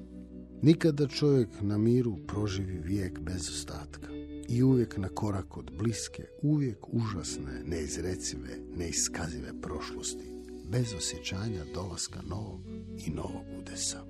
Nikada 0.63 1.07
čovjek 1.07 1.49
na 1.61 1.79
miru 1.79 2.17
proživi 2.27 2.79
vijek 2.79 3.21
bez 3.21 3.49
ostatka 3.49 4.09
i 4.49 4.63
uvijek 4.63 4.97
na 4.97 5.09
korak 5.09 5.57
od 5.57 5.71
bliske, 5.79 6.25
uvijek 6.43 6.79
užasne, 6.89 7.63
neizrecive, 7.67 8.59
neiskazive 8.77 9.61
prošlosti, 9.63 10.25
bez 10.71 10.95
osjećanja 10.95 11.65
dolaska 11.75 12.21
novog 12.29 12.61
i 13.07 13.11
novog 13.11 13.43
udesa. 13.61 14.05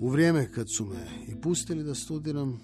U 0.00 0.08
vrijeme 0.08 0.52
kad 0.52 0.70
su 0.70 0.84
me 0.84 1.06
i 1.28 1.40
pustili 1.40 1.84
da 1.84 1.94
studiram, 1.94 2.60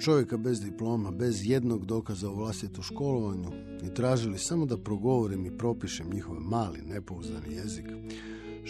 čovjeka 0.00 0.36
bez 0.36 0.60
diploma, 0.60 1.10
bez 1.10 1.46
jednog 1.46 1.86
dokaza 1.86 2.30
o 2.30 2.34
vlastitu 2.34 2.82
školovanju 2.82 3.50
i 3.84 3.94
tražili 3.94 4.38
samo 4.38 4.66
da 4.66 4.78
progovorim 4.78 5.46
i 5.46 5.58
propišem 5.58 6.10
njihov 6.12 6.40
mali, 6.40 6.82
nepouzdani 6.82 7.54
jezik, 7.54 7.86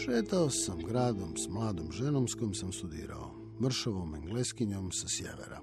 šetao 0.04 0.50
sam 0.50 0.78
gradom 0.78 1.36
s 1.36 1.48
mladom 1.48 1.92
ženom 1.92 2.28
s 2.28 2.34
kojom 2.34 2.54
sam 2.54 2.72
studirao, 2.72 3.30
mršavom 3.60 4.14
engleskinjom 4.14 4.92
sa 4.92 5.08
sjevera. 5.08 5.60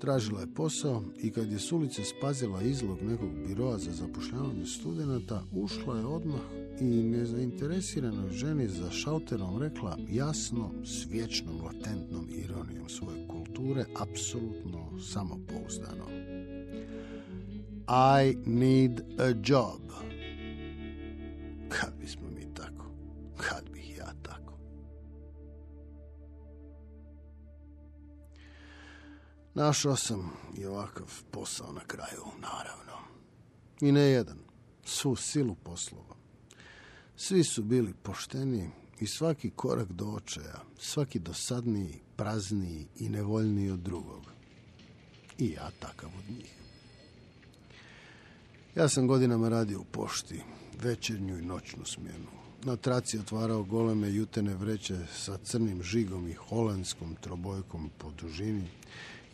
Tražila 0.00 0.40
je 0.40 0.54
posao 0.54 1.02
i 1.22 1.30
kad 1.30 1.52
je 1.52 1.58
s 1.58 1.72
ulice 1.72 2.04
spazila 2.04 2.62
izlog 2.62 3.02
nekog 3.02 3.28
biroa 3.46 3.78
za 3.78 3.92
zapošljavanje 3.92 4.66
studenata, 4.66 5.42
ušla 5.52 5.98
je 5.98 6.06
odmah 6.06 6.40
i 6.80 6.84
nezainteresiranoj 6.84 8.30
ženi 8.30 8.68
za 8.68 8.90
šalterom 8.90 9.62
rekla 9.62 9.96
jasno, 10.08 10.70
s 10.84 11.06
vječnom, 11.10 11.60
latentnom 11.64 12.28
ironijom 12.30 12.88
svoje 12.88 13.28
kulture, 13.28 13.84
apsolutno 14.00 14.98
samopouzdano. 15.12 16.06
I 17.88 18.36
need 18.46 19.00
a 19.18 19.26
job. 19.44 19.80
Kad 21.68 21.92
bismo 22.00 22.25
Našao 29.56 29.96
sam 29.96 30.32
i 30.58 30.66
ovakav 30.66 31.22
posao 31.30 31.72
na 31.72 31.80
kraju, 31.80 32.22
naravno. 32.40 32.92
I 33.80 33.92
ne 33.92 34.00
jedan, 34.00 34.38
svu 34.84 35.16
silu 35.16 35.54
poslova. 35.54 36.14
Svi 37.16 37.44
su 37.44 37.62
bili 37.62 37.94
pošteni 38.02 38.70
i 39.00 39.06
svaki 39.06 39.50
korak 39.50 39.92
do 39.92 40.06
očaja, 40.06 40.62
svaki 40.78 41.18
dosadniji, 41.18 42.00
prazniji 42.16 42.86
i 42.98 43.08
nevoljniji 43.08 43.70
od 43.70 43.78
drugog. 43.78 44.22
I 45.38 45.50
ja 45.50 45.70
takav 45.78 46.10
od 46.18 46.36
njih. 46.36 46.54
Ja 48.74 48.88
sam 48.88 49.06
godinama 49.06 49.48
radio 49.48 49.80
u 49.80 49.84
pošti, 49.84 50.42
večernju 50.82 51.38
i 51.38 51.46
noćnu 51.46 51.84
smjenu. 51.84 52.30
Na 52.64 52.76
traci 52.76 53.18
otvarao 53.18 53.62
goleme 53.62 54.12
jutene 54.12 54.54
vreće 54.54 54.98
sa 55.14 55.38
crnim 55.38 55.82
žigom 55.82 56.28
i 56.28 56.34
holandskom 56.34 57.16
trobojkom 57.20 57.90
po 57.98 58.10
dužini 58.10 58.68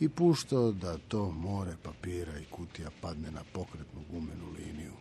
i 0.03 0.09
puštao 0.09 0.71
da 0.71 0.97
to 0.97 1.31
more 1.31 1.75
papira 1.83 2.39
i 2.39 2.45
kutija 2.45 2.89
padne 3.01 3.31
na 3.31 3.41
pokretnu 3.53 4.01
gumenu 4.11 4.45
liniju. 4.57 4.91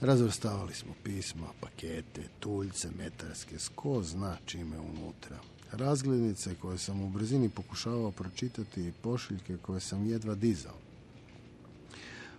Razvrstavali 0.00 0.74
smo 0.74 0.94
pisma, 1.02 1.46
pakete, 1.60 2.22
tuljce, 2.40 2.88
metarske, 2.98 3.58
sko 3.58 4.02
zna 4.02 4.36
čime 4.44 4.78
unutra. 4.78 5.38
Razglednice 5.72 6.54
koje 6.54 6.78
sam 6.78 7.02
u 7.02 7.10
brzini 7.10 7.48
pokušavao 7.48 8.10
pročitati 8.10 8.80
i 8.80 8.92
pošiljke 9.02 9.56
koje 9.56 9.80
sam 9.80 10.06
jedva 10.06 10.34
dizao. 10.34 10.74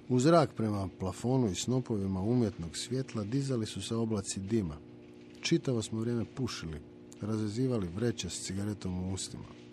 U 0.09 0.19
zrak 0.19 0.53
prema 0.53 0.89
plafonu 0.99 1.51
i 1.51 1.55
snopovima 1.55 2.21
umjetnog 2.21 2.77
svjetla 2.77 3.23
dizali 3.23 3.65
su 3.65 3.81
se 3.81 3.95
oblaci 3.95 4.39
dima. 4.39 4.77
Čitavo 5.41 5.81
smo 5.81 5.99
vrijeme 5.99 6.25
pušili, 6.35 6.81
razvezivali 7.21 7.87
vreće 7.95 8.29
s 8.29 8.45
cigaretom 8.45 9.03
u 9.03 9.13
ustima. 9.13 9.66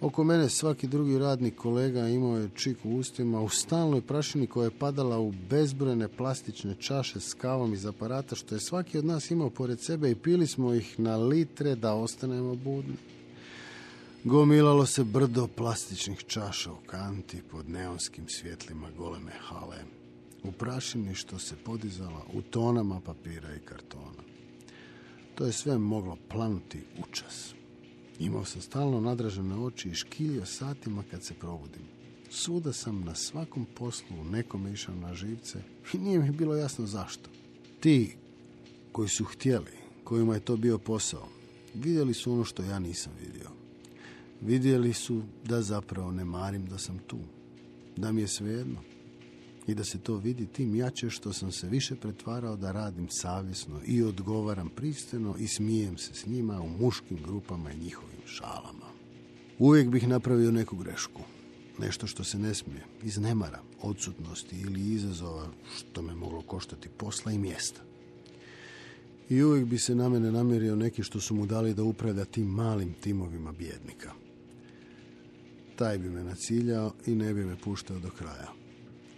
Oko 0.00 0.24
mene 0.24 0.48
svaki 0.48 0.86
drugi 0.86 1.18
radnik 1.18 1.54
kolega 1.54 2.08
imao 2.08 2.36
je 2.36 2.50
čik 2.54 2.78
u 2.84 2.90
ustima 2.90 3.40
u 3.40 3.48
stalnoj 3.48 4.00
prašini 4.00 4.46
koja 4.46 4.64
je 4.64 4.78
padala 4.78 5.18
u 5.18 5.32
bezbrojne 5.50 6.08
plastične 6.08 6.74
čaše 6.74 7.20
s 7.20 7.34
kavom 7.34 7.74
iz 7.74 7.86
aparata 7.86 8.36
što 8.36 8.54
je 8.54 8.60
svaki 8.60 8.98
od 8.98 9.04
nas 9.04 9.30
imao 9.30 9.50
pored 9.50 9.80
sebe 9.80 10.10
i 10.10 10.14
pili 10.14 10.46
smo 10.46 10.74
ih 10.74 11.00
na 11.00 11.16
litre 11.16 11.74
da 11.74 11.94
ostanemo 11.94 12.54
budni. 12.54 12.96
Gomilalo 14.24 14.86
se 14.86 15.04
brdo 15.04 15.48
plastičnih 15.56 16.24
čaša 16.26 16.72
u 16.72 16.86
kanti 16.86 17.42
pod 17.50 17.68
neonskim 17.68 18.28
svjetlima 18.28 18.90
goleme 18.98 19.32
hale. 19.40 19.78
U 20.44 20.52
prašini 20.52 21.14
što 21.14 21.38
se 21.38 21.56
podizala 21.64 22.22
u 22.34 22.42
tonama 22.42 23.00
papira 23.00 23.54
i 23.54 23.60
kartona. 23.60 24.22
To 25.34 25.46
je 25.46 25.52
sve 25.52 25.78
moglo 25.78 26.16
planuti 26.28 26.84
učas. 27.08 27.57
Imao 28.18 28.44
sam 28.44 28.60
stalno 28.60 29.00
nadražene 29.00 29.54
oči 29.54 29.88
i 29.88 29.94
škilio 29.94 30.46
satima 30.46 31.02
kad 31.10 31.22
se 31.22 31.34
probudim. 31.34 31.82
Suda 32.30 32.72
sam 32.72 33.04
na 33.04 33.14
svakom 33.14 33.66
poslu 33.74 34.24
nekome 34.24 34.72
išao 34.72 34.94
na 34.94 35.14
živce 35.14 35.62
i 35.94 35.98
nije 35.98 36.18
mi 36.18 36.30
bilo 36.30 36.56
jasno 36.56 36.86
zašto. 36.86 37.30
Ti 37.80 38.16
koji 38.92 39.08
su 39.08 39.24
htjeli, 39.24 39.72
kojima 40.04 40.34
je 40.34 40.40
to 40.40 40.56
bio 40.56 40.78
posao, 40.78 41.28
vidjeli 41.74 42.14
su 42.14 42.32
ono 42.32 42.44
što 42.44 42.62
ja 42.62 42.78
nisam 42.78 43.12
vidio. 43.20 43.50
Vidjeli 44.40 44.92
su 44.92 45.22
da 45.44 45.62
zapravo 45.62 46.12
ne 46.12 46.24
marim 46.24 46.66
da 46.66 46.78
sam 46.78 46.98
tu, 46.98 47.18
da 47.96 48.12
mi 48.12 48.20
je 48.20 48.28
svejedno 48.28 48.87
i 49.68 49.74
da 49.74 49.84
se 49.84 49.98
to 49.98 50.16
vidi 50.16 50.46
tim 50.46 50.74
jače 50.74 51.10
što 51.10 51.32
sam 51.32 51.52
se 51.52 51.68
više 51.68 51.96
pretvarao 51.96 52.56
da 52.56 52.72
radim 52.72 53.08
savjesno 53.10 53.80
i 53.86 54.02
odgovaram 54.02 54.68
pristojno 54.68 55.34
i 55.38 55.48
smijem 55.48 55.98
se 55.98 56.14
s 56.14 56.26
njima 56.26 56.60
u 56.60 56.68
muškim 56.68 57.18
grupama 57.22 57.72
i 57.72 57.78
njihovim 57.78 58.20
šalama. 58.26 58.86
Uvijek 59.58 59.88
bih 59.88 60.08
napravio 60.08 60.50
neku 60.50 60.76
grešku, 60.76 61.20
nešto 61.78 62.06
što 62.06 62.24
se 62.24 62.38
ne 62.38 62.54
smije, 62.54 62.84
iz 63.02 63.18
nemara, 63.18 63.60
odsutnosti 63.82 64.60
ili 64.60 64.92
izazova 64.94 65.46
što 65.76 66.02
me 66.02 66.14
moglo 66.14 66.42
koštati 66.42 66.88
posla 66.88 67.32
i 67.32 67.38
mjesta. 67.38 67.80
I 69.28 69.42
uvijek 69.42 69.66
bi 69.66 69.78
se 69.78 69.94
na 69.94 70.08
mene 70.08 70.32
namjerio 70.32 70.76
neki 70.76 71.02
što 71.02 71.20
su 71.20 71.34
mu 71.34 71.46
dali 71.46 71.74
da 71.74 71.82
upravlja 71.82 72.24
tim 72.24 72.46
malim 72.46 72.94
timovima 73.00 73.52
bjednika. 73.52 74.12
Taj 75.76 75.98
bi 75.98 76.10
me 76.10 76.24
naciljao 76.24 76.92
i 77.06 77.14
ne 77.14 77.34
bi 77.34 77.44
me 77.44 77.56
puštao 77.56 77.98
do 77.98 78.10
kraja. 78.10 78.57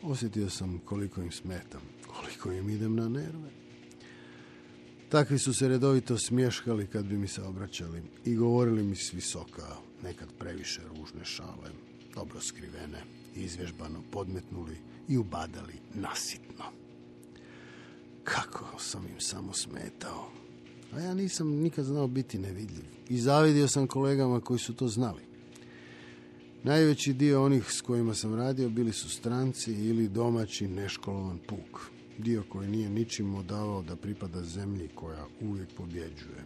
Osjetio 0.02 0.50
sam 0.50 0.80
koliko 0.85 1.21
im 1.21 1.33
smetam, 1.33 1.80
koliko 2.07 2.52
im 2.52 2.71
idem 2.71 2.97
na 2.97 3.09
nerve. 3.09 3.50
Takvi 5.09 5.38
su 5.38 5.54
se 5.54 5.69
redovito 5.69 6.19
smješkali 6.19 6.87
kad 6.87 7.04
bi 7.04 7.19
mi 7.19 7.28
se 7.28 7.42
obraćali 7.42 8.02
i 8.25 8.35
govorili 8.35 8.83
mi 8.83 8.97
s 8.97 9.12
visoka, 9.12 9.76
nekad 10.02 10.28
previše 10.38 10.80
ružne 10.88 11.25
šale, 11.25 11.71
dobro 12.14 12.40
skrivene, 12.40 13.02
izvježbano 13.35 14.02
podmetnuli 14.11 14.76
i 15.09 15.19
ubadali 15.19 15.75
nasitno. 15.95 16.64
Kako 18.25 18.78
sam 18.78 19.07
im 19.07 19.21
samo 19.21 19.52
smetao. 19.52 20.30
A 20.92 21.00
ja 21.00 21.14
nisam 21.14 21.49
nikad 21.49 21.85
znao 21.85 22.07
biti 22.07 22.38
nevidljiv. 22.38 22.85
I 23.09 23.19
zavidio 23.19 23.69
sam 23.69 23.87
kolegama 23.87 24.40
koji 24.40 24.59
su 24.59 24.75
to 24.75 24.88
znali. 24.88 25.30
Najveći 26.62 27.12
dio 27.12 27.45
onih 27.45 27.64
s 27.69 27.81
kojima 27.81 28.14
sam 28.14 28.35
radio 28.35 28.69
bili 28.69 28.93
su 28.93 29.11
stranci 29.11 29.73
ili 29.73 30.09
domaći 30.09 30.69
neškolovan 30.69 31.38
puk. 31.38 31.81
Dio 32.19 32.43
koji 32.49 32.69
nije 32.69 32.90
ničim 32.90 33.35
odavao 33.35 33.83
da 33.83 33.97
pripada 33.97 34.43
zemlji 34.43 34.88
koja 34.95 35.26
uvijek 35.40 35.69
pobjeđuje. 35.76 36.45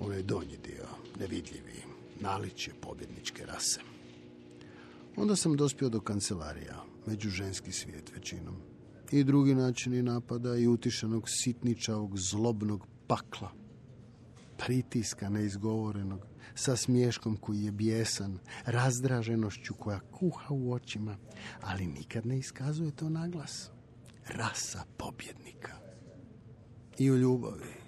Onaj 0.00 0.22
donji 0.22 0.56
dio, 0.64 0.86
nevidljivi, 1.20 1.82
naličje 2.20 2.74
pobjedničke 2.80 3.46
rase. 3.46 3.80
Onda 5.16 5.36
sam 5.36 5.56
dospio 5.56 5.88
do 5.88 6.00
kancelarija, 6.00 6.84
među 7.06 7.30
ženski 7.30 7.72
svijet 7.72 8.12
većinom. 8.14 8.56
I 9.10 9.24
drugi 9.24 9.54
načini 9.54 10.02
napada 10.02 10.56
i 10.56 10.66
utišanog 10.66 11.24
sitničavog 11.26 12.18
zlobnog 12.18 12.86
pakla. 13.06 13.52
Pritiska 14.58 15.28
neizgovorenog, 15.28 16.33
sa 16.54 16.76
smješkom 16.76 17.36
koji 17.36 17.62
je 17.62 17.70
bijesan, 17.70 18.38
razdraženošću 18.64 19.74
koja 19.74 20.00
kuha 20.00 20.54
u 20.54 20.72
očima, 20.72 21.16
ali 21.60 21.86
nikad 21.86 22.26
ne 22.26 22.38
iskazuje 22.38 22.90
to 22.90 23.08
naglas. 23.08 23.70
Rasa 24.28 24.84
pobjednika. 24.96 25.72
I 26.98 27.10
u 27.10 27.16
ljubavi. 27.16 27.84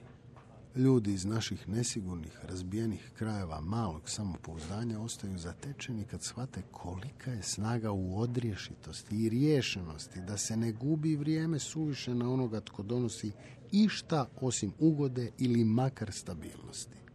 Ljudi 0.77 1.13
iz 1.13 1.25
naših 1.25 1.69
nesigurnih, 1.69 2.39
razbijenih 2.43 3.11
krajeva 3.15 3.61
malog 3.61 4.11
samopouzdanja 4.11 5.01
ostaju 5.01 5.39
zatečeni 5.39 6.05
kad 6.05 6.23
shvate 6.23 6.63
kolika 6.71 7.31
je 7.31 7.43
snaga 7.43 7.91
u 7.91 8.19
odriješitosti 8.19 9.25
i 9.25 9.29
riješenosti, 9.29 10.21
da 10.21 10.37
se 10.37 10.57
ne 10.57 10.73
gubi 10.73 11.17
vrijeme 11.17 11.59
suviše 11.59 12.15
na 12.15 12.33
onoga 12.33 12.61
tko 12.61 12.83
donosi 12.83 13.33
išta 13.73 14.27
osim 14.41 14.73
ugode 14.79 15.31
ili 15.39 15.65
makar 15.65 16.13
stabilnosti. 16.13 17.06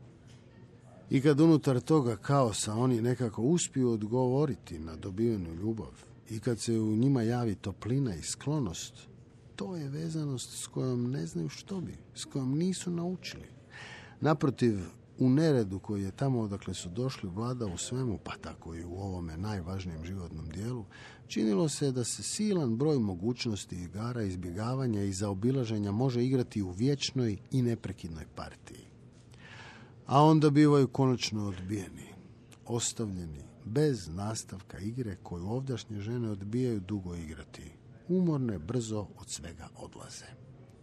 I 1.12 1.22
kad 1.22 1.40
unutar 1.40 1.80
toga 1.80 2.16
kaosa 2.16 2.74
oni 2.74 3.02
nekako 3.02 3.42
uspiju 3.42 3.92
odgovoriti 3.92 4.80
na 4.80 4.96
dobivenu 4.96 5.54
ljubav 5.54 5.92
i 6.30 6.40
kad 6.40 6.60
se 6.60 6.80
u 6.80 6.96
njima 6.96 7.22
javi 7.22 7.56
toplina 7.56 8.16
i 8.16 8.22
sklonost, 8.22 8.94
to 9.56 9.76
je 9.76 9.90
vezanost 9.90 10.64
s 10.64 10.68
kojom 10.68 11.12
ne 11.12 11.26
znaju 11.26 11.50
što 11.50 11.82
bi, 11.82 11.98
s 12.16 12.26
kojom 12.26 12.58
nisu 12.58 12.92
naučili. 12.92 13.48
Naprotiv, 14.22 14.80
u 15.20 15.30
neredu 15.30 15.80
koji 15.80 16.04
je 16.04 16.12
tamo 16.12 16.42
odakle 16.42 16.74
su 16.74 16.90
došli 16.90 17.30
vlada 17.30 17.66
u 17.66 17.78
svemu, 17.78 18.20
pa 18.24 18.32
tako 18.42 18.76
i 18.76 18.84
u 18.84 18.94
ovome 18.94 19.38
najvažnijem 19.38 20.06
životnom 20.06 20.50
dijelu, 20.50 20.86
činilo 21.28 21.70
se 21.70 21.92
da 21.92 22.04
se 22.04 22.24
silan 22.24 22.78
broj 22.78 23.00
mogućnosti 23.00 23.76
igara, 23.76 24.24
izbjegavanja 24.24 25.04
i 25.04 25.14
zaobilaženja 25.14 25.92
može 25.92 26.26
igrati 26.26 26.62
u 26.62 26.72
vječnoj 26.72 27.38
i 27.52 27.62
neprekidnoj 27.62 28.26
partiji. 28.36 28.91
A 30.12 30.24
onda 30.24 30.50
bivaju 30.50 30.88
konačno 30.88 31.48
odbijeni, 31.48 32.08
ostavljeni, 32.66 33.44
bez 33.66 34.08
nastavka 34.08 34.80
igre 34.80 35.16
koju 35.24 35.46
ovdašnje 35.46 36.00
žene 36.02 36.30
odbijaju 36.30 36.80
dugo 36.80 37.16
igrati. 37.16 37.72
Umorne 38.08 38.60
brzo 38.60 39.08
od 39.18 39.30
svega 39.30 39.68
odlaze. 39.76 40.26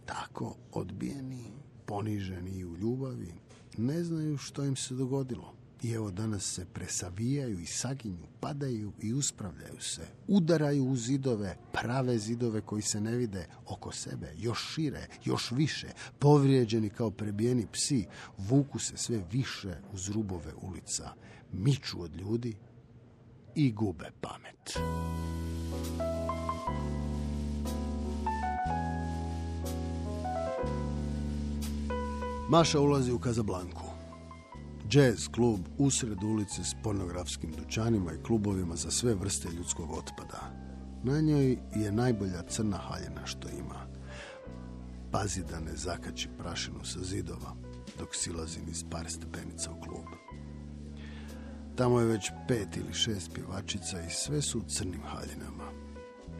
Tako 0.05 0.55
odbijeni, 0.71 1.43
poniženi 1.85 2.51
i 2.51 2.65
u 2.65 2.75
ljubavi, 2.77 3.33
ne 3.77 4.03
znaju 4.03 4.37
što 4.37 4.63
im 4.63 4.75
se 4.75 4.95
dogodilo. 4.95 5.53
I 5.83 5.91
evo 5.91 6.11
danas 6.11 6.43
se 6.43 6.65
presavijaju 6.65 7.59
i 7.59 7.65
saginju, 7.65 8.27
padaju 8.39 8.93
i 9.01 9.13
uspravljaju 9.13 9.79
se. 9.79 10.07
Udaraju 10.27 10.85
u 10.85 10.95
zidove, 10.95 11.57
prave 11.71 12.17
zidove 12.17 12.61
koji 12.61 12.81
se 12.81 13.01
ne 13.01 13.15
vide 13.15 13.47
oko 13.65 13.91
sebe, 13.91 14.33
još 14.37 14.73
šire, 14.73 15.07
još 15.25 15.51
više, 15.51 15.87
povrijeđeni 16.19 16.89
kao 16.89 17.11
prebijeni 17.11 17.67
psi, 17.71 18.05
vuku 18.37 18.79
se 18.79 18.97
sve 18.97 19.23
više 19.31 19.75
uz 19.93 20.09
rubove 20.09 20.53
ulica, 20.61 21.13
miču 21.51 22.01
od 22.01 22.15
ljudi 22.15 22.55
i 23.55 23.71
gube 23.71 24.11
pamet. 24.21 24.79
Maša 32.49 32.79
ulazi 32.79 33.11
u 33.11 33.19
Kazablanku. 33.19 33.88
Jazz 34.91 35.27
klub 35.31 35.59
usred 35.77 36.23
ulice 36.23 36.63
s 36.63 36.75
pornografskim 36.83 37.51
dućanima 37.51 38.13
i 38.13 38.23
klubovima 38.23 38.75
za 38.75 38.91
sve 38.91 39.15
vrste 39.15 39.49
ljudskog 39.57 39.91
otpada. 39.91 40.53
Na 41.03 41.21
njoj 41.21 41.57
je 41.75 41.91
najbolja 41.91 42.41
crna 42.41 42.77
haljina 42.77 43.25
što 43.25 43.49
ima. 43.49 43.87
Pazi 45.11 45.43
da 45.43 45.59
ne 45.59 45.75
zakači 45.75 46.29
prašinu 46.37 46.83
sa 46.83 46.99
zidova 47.03 47.55
dok 47.99 48.15
silazi 48.15 48.59
niz 48.61 48.83
par 48.91 49.11
stepenica 49.11 49.71
u 49.71 49.81
klub. 49.81 50.05
Tamo 51.75 51.99
je 51.99 52.05
već 52.05 52.31
pet 52.47 52.77
ili 52.77 52.93
šest 52.93 53.33
pjevačica 53.33 54.01
i 54.01 54.09
sve 54.09 54.41
su 54.41 54.59
u 54.59 54.63
crnim 54.67 55.01
haljinama. 55.01 55.71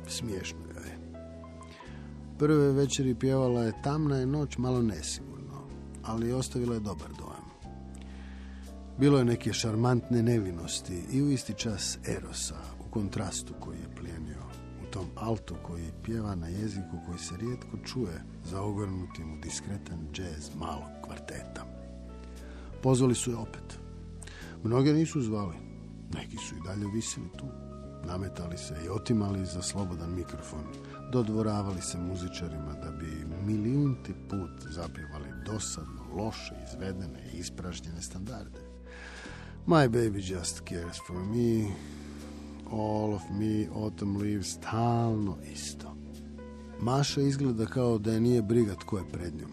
Smiješno 0.08 0.60
je. 0.60 1.00
Prve 2.40 2.72
večeri 2.72 3.16
pjevala 3.16 3.64
je 3.64 3.82
Tamna 3.84 4.16
je 4.16 4.26
noć 4.26 4.58
malo 4.58 4.82
nesigurno, 4.82 5.68
ali 6.04 6.34
ostavila 6.34 6.74
je 6.74 6.80
dobar 6.80 7.10
dojam. 7.18 7.29
Bilo 9.00 9.18
je 9.18 9.26
neke 9.26 9.54
šarmantne 9.54 10.24
nevinosti 10.24 11.04
i 11.12 11.22
u 11.22 11.32
isti 11.32 11.54
čas 11.54 11.98
erosa 12.08 12.56
u 12.80 12.92
kontrastu 12.92 13.54
koji 13.60 13.78
je 13.78 13.96
plijenio 13.96 14.44
u 14.84 14.92
tom 14.92 15.06
altu 15.16 15.56
koji 15.64 15.92
pjeva 16.04 16.36
na 16.36 16.48
jeziku 16.48 16.98
koji 17.06 17.20
se 17.20 17.38
rijetko 17.38 17.78
čuje 17.86 18.24
za 18.46 18.62
ogrnutim 18.62 19.34
u 19.34 19.42
diskretan 19.42 20.08
džez 20.14 20.56
malog 20.56 20.90
kvarteta. 21.06 21.66
Pozvali 22.84 23.16
su 23.16 23.32
je 23.32 23.38
opet. 23.38 23.80
Mnoge 24.64 24.94
nisu 24.94 25.22
zvali. 25.22 25.56
Neki 26.14 26.38
su 26.38 26.56
i 26.56 26.64
dalje 26.66 26.88
visili 26.94 27.30
tu. 27.38 27.46
Nametali 28.08 28.58
se 28.58 28.76
i 28.86 28.90
otimali 28.90 29.46
za 29.46 29.62
slobodan 29.62 30.16
mikrofon. 30.16 30.64
Dodvoravali 31.12 31.82
se 31.82 31.98
muzičarima 31.98 32.74
da 32.84 32.92
bi 32.92 33.26
milijunti 33.46 34.14
put 34.30 34.72
zapjevali 34.72 35.30
dosadno, 35.46 36.04
loše, 36.16 36.56
izvedene 36.68 37.32
i 37.34 37.38
ispražnjene 37.38 38.02
standarde. 38.02 38.69
My 39.68 39.88
baby 39.88 40.22
just 40.22 40.62
cares 40.66 40.98
for 41.08 41.20
me. 41.20 41.72
All 42.72 43.14
of 43.14 43.22
me, 43.32 43.68
autumn 43.76 44.18
leaves, 44.18 44.48
stalno 44.48 45.38
isto. 45.54 45.96
Maša 46.82 47.22
izgleda 47.22 47.66
kao 47.66 47.98
da 47.98 48.12
je 48.12 48.22
nije 48.22 48.42
briga 48.42 48.76
tko 48.76 48.98
je 48.98 49.04
pred 49.12 49.36
njom. 49.36 49.52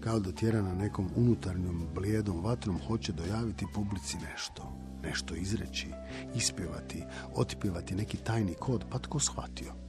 Kao 0.00 0.20
da 0.20 0.32
tjera 0.32 0.62
na 0.62 0.74
nekom 0.74 1.08
unutarnjom 1.16 1.86
blijedom 1.94 2.44
vatrom 2.44 2.78
hoće 2.86 3.12
dojaviti 3.12 3.66
publici 3.74 4.16
nešto. 4.32 4.62
Nešto 5.02 5.34
izreći, 5.34 5.88
ispjevati, 6.36 7.02
otpjevati 7.34 7.94
neki 7.94 8.16
tajni 8.16 8.54
kod, 8.54 8.84
pa 8.90 8.98
tko 8.98 9.18
shvatio. 9.18 9.81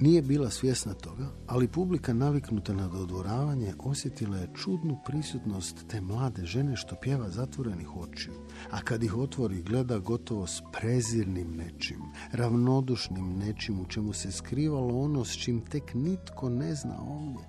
Nije 0.00 0.22
bila 0.22 0.50
svjesna 0.50 0.94
toga, 0.94 1.26
ali 1.46 1.68
publika 1.68 2.14
naviknuta 2.14 2.74
na 2.74 2.88
dodvoravanje 2.88 3.74
osjetila 3.78 4.36
je 4.36 4.50
čudnu 4.54 4.98
prisutnost 5.06 5.84
te 5.88 6.00
mlade 6.00 6.44
žene 6.44 6.76
što 6.76 6.96
pjeva 6.96 7.30
zatvorenih 7.30 7.96
očiju, 7.96 8.34
a 8.70 8.80
kad 8.82 9.02
ih 9.02 9.16
otvori 9.16 9.62
gleda 9.62 9.98
gotovo 9.98 10.46
s 10.46 10.62
prezirnim 10.72 11.56
nečim, 11.56 12.00
ravnodušnim 12.32 13.38
nečim 13.38 13.80
u 13.80 13.86
čemu 13.86 14.12
se 14.12 14.32
skrivalo 14.32 14.98
ono 14.98 15.24
s 15.24 15.36
čim 15.36 15.60
tek 15.60 15.94
nitko 15.94 16.48
ne 16.48 16.74
zna 16.74 17.00
ovdje, 17.00 17.44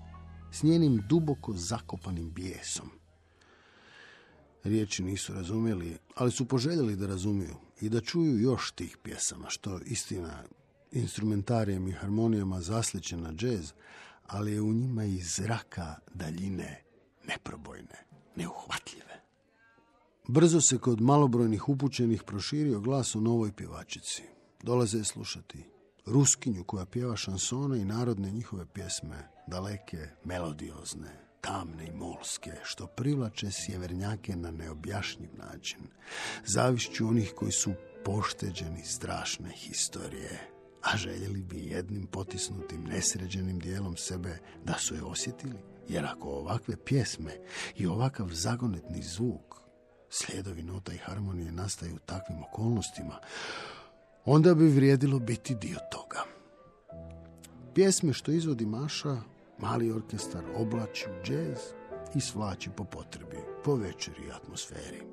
s 0.51 0.63
njenim 0.63 1.01
duboko 1.09 1.53
zakopanim 1.53 2.31
bijesom. 2.31 2.89
Riječi 4.63 5.03
nisu 5.03 5.33
razumjeli, 5.33 5.97
ali 6.15 6.31
su 6.31 6.47
poželjeli 6.47 6.95
da 6.95 7.07
razumiju 7.07 7.55
i 7.81 7.89
da 7.89 8.01
čuju 8.01 8.39
još 8.39 8.71
tih 8.71 8.97
pjesama, 9.03 9.45
što 9.49 9.79
istina 9.85 10.43
instrumentarijem 10.91 11.87
i 11.87 11.91
harmonijama 11.91 12.61
zasličen 12.61 13.21
na 13.21 13.33
džez, 13.33 13.73
ali 14.27 14.53
je 14.53 14.61
u 14.61 14.73
njima 14.73 15.05
i 15.05 15.21
zraka 15.21 15.95
daljine 16.13 16.83
neprobojne, 17.27 18.05
neuhvatljive. 18.35 19.21
Brzo 20.27 20.61
se 20.61 20.77
kod 20.77 21.01
malobrojnih 21.01 21.69
upućenih 21.69 22.23
proširio 22.23 22.79
glas 22.79 23.15
o 23.15 23.19
novoj 23.19 23.51
pjevačici. 23.51 24.23
Dolaze 24.63 24.97
je 24.97 25.03
slušati. 25.03 25.65
Ruskinju 26.05 26.63
koja 26.63 26.85
pjeva 26.85 27.15
šansone 27.15 27.81
i 27.81 27.85
narodne 27.85 28.31
njihove 28.31 28.65
pjesme. 28.65 29.27
daleke, 29.47 30.07
melodiozne, 30.23 31.11
tamne 31.41 31.87
i 31.87 31.91
molske, 31.91 32.51
što 32.63 32.87
privlače 32.87 33.51
sjevernjake 33.51 34.35
na 34.35 34.51
neobjašnjiv 34.51 35.29
način, 35.37 35.79
zavišću 36.45 37.07
onih 37.07 37.33
koji 37.35 37.51
su 37.51 37.73
pošteđeni 38.05 38.83
strašne 38.83 39.49
historije, 39.49 40.50
a 40.81 40.97
željeli 40.97 41.41
bi 41.41 41.65
jednim 41.65 42.07
potisnutim 42.07 42.83
nesređenim 42.83 43.59
dijelom 43.59 43.97
sebe 43.97 44.37
da 44.65 44.73
su 44.73 44.95
je 44.95 45.03
osjetili, 45.03 45.59
jer 45.87 46.05
ako 46.05 46.29
ovakve 46.29 46.75
pjesme 46.85 47.31
i 47.75 47.87
ovakav 47.87 48.29
zagonetni 48.31 49.03
zvuk, 49.03 49.55
slijedovi 50.09 50.63
nota 50.63 50.93
i 50.93 50.97
harmonije 50.97 51.51
nastaju 51.51 51.95
u 51.95 51.99
takvim 51.99 52.43
okolnostima, 52.43 53.19
onda 54.25 54.53
bi 54.53 54.67
vrijedilo 54.67 55.19
biti 55.19 55.55
dio 55.55 55.77
toga. 55.91 56.23
Pjesme 57.75 58.13
što 58.13 58.31
izvodi 58.31 58.65
Maša, 58.65 59.17
mali 59.57 59.91
orkestar 59.91 60.43
oblači 60.55 61.05
u 61.09 61.23
džez 61.23 61.59
i 62.15 62.21
svlači 62.21 62.69
po 62.77 62.83
potrebi, 62.83 63.37
po 63.63 63.75
večeri 63.75 64.23
i 64.27 64.31
atmosferi. 64.31 65.10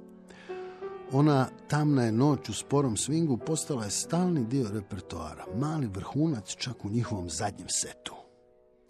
Ona 1.12 1.46
tamna 1.68 2.02
je 2.02 2.12
noć 2.12 2.48
u 2.48 2.52
sporom 2.52 2.96
swingu 2.96 3.38
postala 3.46 3.84
je 3.84 3.90
stalni 3.90 4.44
dio 4.44 4.68
repertoara, 4.72 5.44
mali 5.60 5.86
vrhunac 5.86 6.56
čak 6.56 6.84
u 6.84 6.88
njihovom 6.88 7.30
zadnjem 7.30 7.68
setu. 7.68 8.14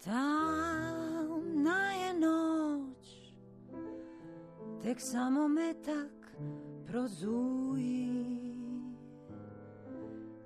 Tamna 0.03 1.91
je 1.91 2.19
noć, 2.19 3.33
tek 4.83 4.97
samo 5.01 5.47
metak 5.47 6.37
prozuji, 6.87 8.55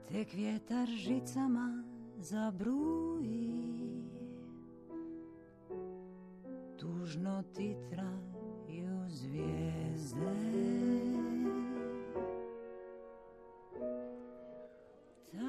tek 0.08 0.34
vjetar 0.34 0.88
žicama 0.88 1.84
zabruji. 2.18 3.64
Tužno 6.80 7.44
titraju 7.54 9.10
zvijezde. 9.10 11.03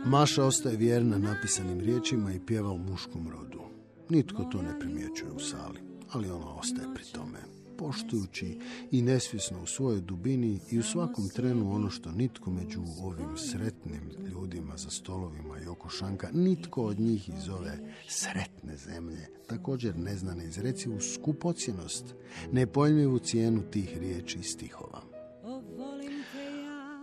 Maša 0.07 0.45
ostaje 0.45 0.77
vjerna 0.77 1.19
napisanim 1.19 1.81
riječima 1.81 2.33
i 2.33 2.41
pjeva 2.47 2.71
u 2.71 2.79
muškom 2.79 3.29
rodu. 3.29 3.61
Nitko 4.09 4.45
to 4.45 4.63
ne 4.63 4.81
primjećuje 4.81 5.33
u 5.33 5.39
sali, 5.39 5.81
ali 6.11 6.31
ona 6.31 6.55
ostaje 6.55 6.89
pri 6.95 7.05
tome, 7.05 7.39
poštujući 7.79 8.59
i 8.91 9.03
nesvjesno 9.03 9.63
u 9.63 9.67
svojoj 9.67 10.01
dubini 10.01 10.61
i 10.71 10.79
u 10.79 10.83
svakom 10.83 11.29
trenu 11.29 11.73
ono 11.73 11.91
što 11.91 12.11
nitko 12.13 12.51
među 12.51 12.81
ovim 13.03 13.37
sretnim 13.37 14.11
ljudima 14.31 14.77
za 14.77 14.91
stolovima 14.91 15.59
i 15.59 15.67
oko 15.67 15.89
šanka, 15.89 16.29
nitko 16.33 16.83
od 16.83 17.01
njih 17.01 17.29
iz 17.29 17.49
ove 17.49 17.79
sretne 18.09 18.77
zemlje 18.77 19.29
također 19.47 19.99
ne 19.99 20.17
zna 20.17 20.35
ne 20.35 20.45
izreci 20.45 20.91
u 20.91 21.01
skupocjenost, 21.01 22.15
nepojmljivu 22.53 23.19
cijenu 23.19 23.63
tih 23.71 23.99
riječi 23.99 24.39
i 24.39 24.43
stihova. 24.43 25.14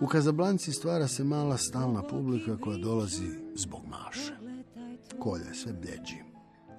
U 0.01 0.07
Kazablanci 0.07 0.71
stvara 0.71 1.07
se 1.07 1.23
mala 1.23 1.57
stalna 1.57 2.03
publika 2.03 2.57
koja 2.57 2.77
dolazi 2.77 3.27
zbog 3.55 3.81
maše. 3.87 4.33
Kolja 5.19 5.45
je 5.45 5.53
sve 5.53 5.73
bljeđi. 5.73 6.15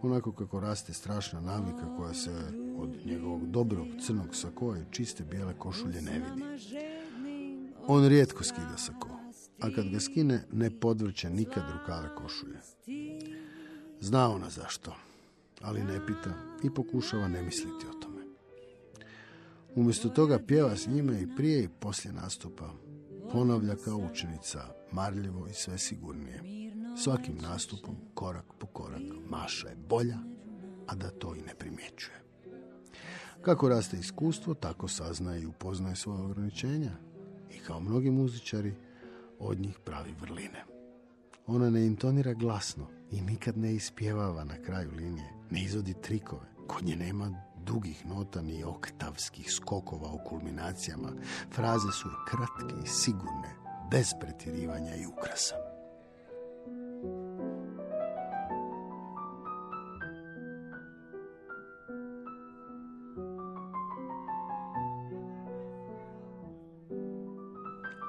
Onako 0.02 0.32
kako 0.32 0.60
raste 0.60 0.92
strašna 0.92 1.40
navika 1.40 1.96
koja 1.96 2.14
se 2.14 2.30
od 2.76 3.06
njegovog 3.06 3.46
dobrog 3.46 3.86
crnog 4.06 4.34
sakoa 4.34 4.78
i 4.78 4.84
čiste 4.90 5.24
bijele 5.24 5.54
košulje 5.58 6.02
ne 6.02 6.12
vidi. 6.12 6.44
On 7.86 8.08
rijetko 8.08 8.44
skida 8.44 8.76
sako, 8.76 9.08
a 9.60 9.74
kad 9.74 9.88
ga 9.88 10.00
skine 10.00 10.44
ne 10.52 10.80
podvrće 10.80 11.30
nikad 11.30 11.62
rukave 11.72 12.14
košulje. 12.16 12.58
Zna 14.00 14.30
ona 14.30 14.50
zašto, 14.50 14.94
ali 15.60 15.84
ne 15.84 16.06
pita 16.06 16.34
i 16.64 16.74
pokušava 16.74 17.28
ne 17.28 17.42
misliti 17.42 17.86
o 17.90 18.00
tome. 18.02 18.22
Umjesto 19.74 20.08
toga 20.08 20.38
pjeva 20.46 20.76
s 20.76 20.86
njime 20.86 21.22
i 21.22 21.36
prije 21.36 21.64
i 21.64 21.68
poslije 21.68 22.12
nastupa, 22.12 22.70
ponavlja 23.32 23.76
kao 23.84 23.96
učenica, 24.12 24.60
marljivo 24.92 25.46
i 25.46 25.52
sve 25.52 25.78
sigurnije. 25.78 26.42
Svakim 27.04 27.38
nastupom, 27.42 27.96
korak 28.14 28.44
po 28.58 28.66
korak, 28.66 29.02
Maša 29.28 29.68
je 29.68 29.76
bolja, 29.88 30.18
a 30.86 30.94
da 30.94 31.10
to 31.10 31.34
i 31.34 31.40
ne 31.40 31.54
primjećuje. 31.54 32.22
Kako 33.42 33.68
raste 33.68 33.96
iskustvo, 33.96 34.54
tako 34.54 34.88
saznaje 34.88 35.42
i 35.42 35.46
upoznaje 35.46 35.96
svoje 35.96 36.22
ograničenja 36.22 36.92
i 37.50 37.58
kao 37.58 37.80
mnogi 37.80 38.10
muzičari 38.10 38.74
od 39.38 39.60
njih 39.60 39.78
pravi 39.84 40.14
vrline. 40.20 40.64
Ona 41.46 41.70
ne 41.70 41.86
intonira 41.86 42.34
glasno 42.34 42.86
i 43.10 43.20
nikad 43.20 43.58
ne 43.58 43.74
ispjevava 43.74 44.44
na 44.44 44.62
kraju 44.62 44.90
linije, 44.96 45.32
ne 45.50 45.62
izvodi 45.62 45.94
trikove. 46.02 46.46
Kod 46.66 46.84
nje 46.84 46.96
nema 46.96 47.42
dugih 47.66 48.06
nota 48.06 48.42
ni 48.42 48.64
oktavskih 48.64 49.52
skokova 49.52 50.12
u 50.12 50.18
kulminacijama. 50.28 51.08
Fraze 51.54 51.92
su 51.92 52.08
kratke 52.28 52.74
i 52.84 52.86
sigurne, 52.86 53.56
bez 53.90 54.10
pretjerivanja 54.20 54.94
i 54.96 55.06
ukrasa. 55.06 55.54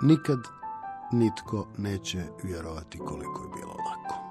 Nikad 0.01 0.39
nitko 1.11 1.67
neće 1.77 2.23
vjerovati 2.43 2.97
koliko 2.97 3.43
je 3.43 3.49
bilo 3.55 3.73
lako. 3.73 4.22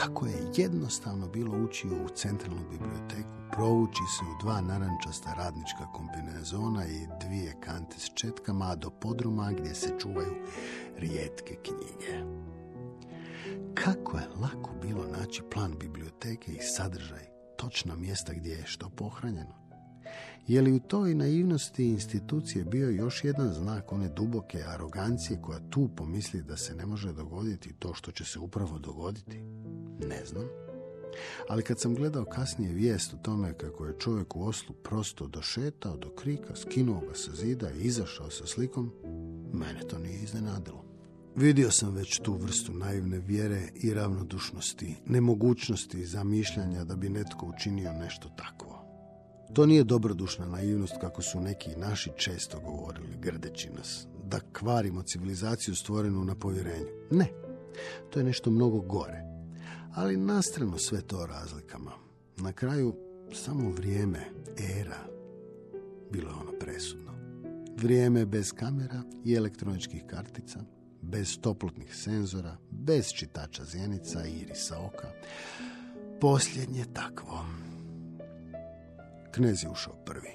Kako 0.00 0.26
je 0.26 0.50
jednostavno 0.56 1.28
bilo 1.28 1.64
ući 1.64 1.88
u 1.88 2.08
centralnu 2.14 2.62
biblioteku, 2.70 3.28
provući 3.52 4.02
se 4.18 4.24
u 4.24 4.42
dva 4.42 4.60
narančasta 4.60 5.34
radnička 5.34 5.92
kombinezona 5.92 6.86
i 6.86 7.06
dvije 7.26 7.56
kante 7.60 7.98
s 7.98 8.10
četkama, 8.14 8.74
do 8.76 8.90
podruma 8.90 9.52
gdje 9.52 9.74
se 9.74 9.88
čuvaju 9.98 10.34
rijetke 10.96 11.56
knjige. 11.64 12.24
Kako 13.74 14.16
je 14.16 14.28
lako 14.40 14.70
bilo 14.82 15.04
naći 15.18 15.42
plan 15.52 15.74
biblioteke 15.80 16.52
i 16.52 16.62
sadržaj, 16.76 17.26
točna 17.56 17.96
mjesta 17.96 18.32
gdje 18.32 18.50
je 18.50 18.66
što 18.66 18.88
pohranjeno. 18.88 19.54
Je 20.46 20.62
li 20.62 20.72
u 20.72 20.80
toj 20.80 21.14
naivnosti 21.14 21.88
institucije 21.88 22.64
bio 22.64 22.90
još 22.90 23.24
jedan 23.24 23.52
znak 23.52 23.92
one 23.92 24.08
duboke 24.08 24.62
arogancije 24.66 25.40
koja 25.42 25.70
tu 25.70 25.88
pomisli 25.96 26.42
da 26.42 26.56
se 26.56 26.74
ne 26.74 26.86
može 26.86 27.12
dogoditi 27.12 27.74
to 27.78 27.94
što 27.94 28.12
će 28.12 28.24
se 28.24 28.38
upravo 28.38 28.78
dogoditi? 28.78 29.40
Ne 30.08 30.24
znam. 30.24 30.44
Ali 31.48 31.62
kad 31.62 31.80
sam 31.80 31.94
gledao 31.94 32.24
kasnije 32.24 32.72
vijest 32.72 33.14
o 33.14 33.16
tome 33.22 33.52
kako 33.52 33.86
je 33.86 33.98
čovjek 33.98 34.36
u 34.36 34.42
Oslu 34.42 34.74
prosto 34.74 35.26
došetao 35.26 35.96
do 35.96 36.10
krika, 36.10 36.56
skinuo 36.56 37.00
ga 37.00 37.14
sa 37.14 37.32
zida 37.34 37.70
i 37.70 37.80
izašao 37.80 38.30
sa 38.30 38.46
slikom, 38.46 38.92
mene 39.52 39.80
to 39.88 39.98
nije 39.98 40.22
iznenadilo. 40.22 40.84
Vidio 41.36 41.70
sam 41.70 41.94
već 41.94 42.20
tu 42.22 42.36
vrstu 42.36 42.72
naivne 42.72 43.18
vjere 43.18 43.68
i 43.74 43.94
ravnodušnosti, 43.94 44.96
nemogućnosti 45.06 46.06
zamišljanja 46.06 46.84
da 46.84 46.96
bi 46.96 47.08
netko 47.08 47.46
učinio 47.46 47.92
nešto 47.92 48.28
takvo. 48.28 48.80
To 49.52 49.66
nije 49.66 49.84
dobrodušna 49.84 50.46
naivnost 50.46 50.94
kako 51.00 51.22
su 51.22 51.40
neki 51.40 51.70
naši 51.76 52.10
često 52.16 52.60
govorili, 52.60 53.16
grdeći 53.20 53.70
nas, 53.70 54.06
da 54.24 54.40
kvarimo 54.52 55.02
civilizaciju 55.02 55.74
stvorenu 55.74 56.24
na 56.24 56.34
povjerenju. 56.34 56.88
Ne, 57.10 57.26
to 58.10 58.20
je 58.20 58.24
nešto 58.24 58.50
mnogo 58.50 58.80
gore. 58.80 59.29
Ali 59.94 60.16
nastrano 60.16 60.78
sve 60.78 61.00
to 61.00 61.26
razlikama. 61.26 61.92
Na 62.36 62.52
kraju 62.52 62.94
samo 63.32 63.70
vrijeme, 63.70 64.18
era, 64.80 64.98
bilo 66.10 66.30
je 66.30 66.34
ono 66.34 66.52
presudno. 66.60 67.12
Vrijeme 67.76 68.26
bez 68.26 68.52
kamera 68.52 69.02
i 69.24 69.34
elektroničkih 69.34 70.02
kartica, 70.06 70.60
bez 71.02 71.38
toplotnih 71.40 71.96
senzora, 71.96 72.56
bez 72.70 73.08
čitača 73.12 73.64
zjenica 73.64 74.26
i 74.26 74.32
irisa 74.32 74.78
oka. 74.78 75.08
Posljednje 76.20 76.84
takvo. 76.92 77.44
Knez 79.32 79.62
je 79.62 79.70
ušao 79.70 79.94
prvi. 80.06 80.32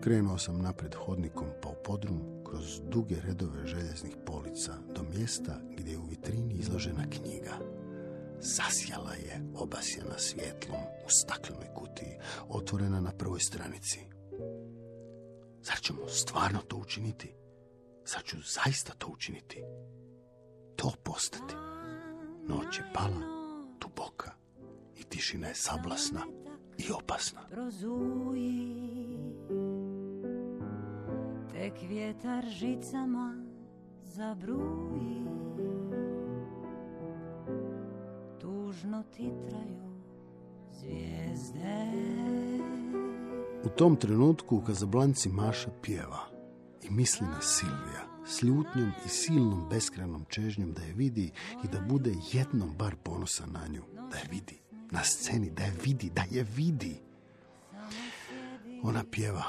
Krenuo 0.00 0.38
sam 0.38 0.62
napred 0.62 0.94
hodnikom 0.94 1.46
pa 1.62 1.68
u 1.68 1.74
podrum 1.84 2.20
kroz 2.46 2.80
duge 2.90 3.16
redove 3.26 3.66
željeznih 3.66 4.16
polica 4.26 4.72
do 4.94 5.02
mjesta 5.16 5.60
gdje 5.76 5.92
je 5.92 5.98
u 5.98 6.06
vitrini 6.06 6.54
izložena 6.54 7.04
knjiga. 7.10 7.79
Zasjala 8.42 9.12
je 9.12 9.40
obasjena 9.54 10.18
svjetlom 10.18 10.80
u 11.06 11.10
staklenoj 11.10 11.74
kutiji, 11.74 12.18
otvorena 12.48 13.00
na 13.00 13.12
prvoj 13.18 13.40
stranici. 13.40 14.00
Zar 15.62 15.80
ćemo 15.80 16.08
stvarno 16.08 16.60
to 16.60 16.76
učiniti? 16.76 17.34
Zar 18.06 18.22
ću 18.24 18.36
zaista 18.36 18.92
to 18.92 19.06
učiniti? 19.06 19.62
To 20.76 20.92
postati. 21.02 21.54
Noć 22.48 22.78
je 22.78 22.84
pala, 22.94 23.26
duboka 23.80 24.30
i 24.96 25.02
tišina 25.04 25.48
je 25.48 25.54
sablasna 25.54 26.20
i 26.78 26.92
opasna. 26.92 27.40
prozuji 27.50 29.18
Tek 31.52 31.72
vjetar 31.88 32.44
žicama 32.48 33.44
zabruji 34.04 35.49
Tužno 38.70 39.02
titraju 39.16 39.90
zvijezde 40.72 41.86
U 43.64 43.68
tom 43.68 43.96
trenutku 43.96 44.56
u 44.56 44.60
Kazablanci 44.60 45.28
Maša 45.28 45.70
pjeva 45.82 46.28
i 46.82 46.90
misli 46.90 47.26
na 47.26 47.40
Silvija 47.40 48.24
s 48.26 48.42
ljutnjom 48.42 48.92
i 49.06 49.08
silnom 49.08 49.68
beskrenom 49.70 50.24
čežnjom 50.28 50.72
da 50.72 50.82
je 50.82 50.92
vidi 50.92 51.32
i 51.64 51.68
da 51.72 51.80
bude 51.80 52.14
jednom 52.32 52.76
bar 52.78 52.96
ponosan 53.02 53.52
na 53.52 53.66
nju. 53.68 53.82
Da 54.10 54.18
je 54.18 54.24
vidi 54.30 54.60
na 54.90 55.04
sceni, 55.04 55.50
da 55.50 55.62
je 55.62 55.72
vidi, 55.84 56.10
da 56.10 56.24
je 56.30 56.46
vidi. 56.56 57.00
Ona 58.82 59.04
pjeva, 59.10 59.44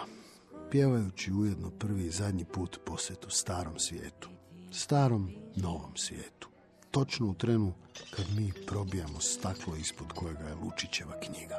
pjevajući 0.72 1.34
ujedno 1.34 1.70
prvi 1.70 2.06
i 2.06 2.12
zadnji 2.12 2.46
put 2.46 2.80
posjetu 2.86 3.30
starom 3.30 3.80
svijetu. 3.80 4.30
Starom, 4.72 5.32
novom 5.56 5.96
svijetu. 5.96 6.51
Točno 6.92 7.28
u 7.28 7.34
trenu 7.34 7.74
kad 8.16 8.26
mi 8.38 8.52
probijamo 8.68 9.20
staklo 9.20 9.76
ispod 9.76 10.08
kojega 10.14 10.44
je 10.44 10.56
Lučićeva 10.56 11.20
knjiga. 11.20 11.56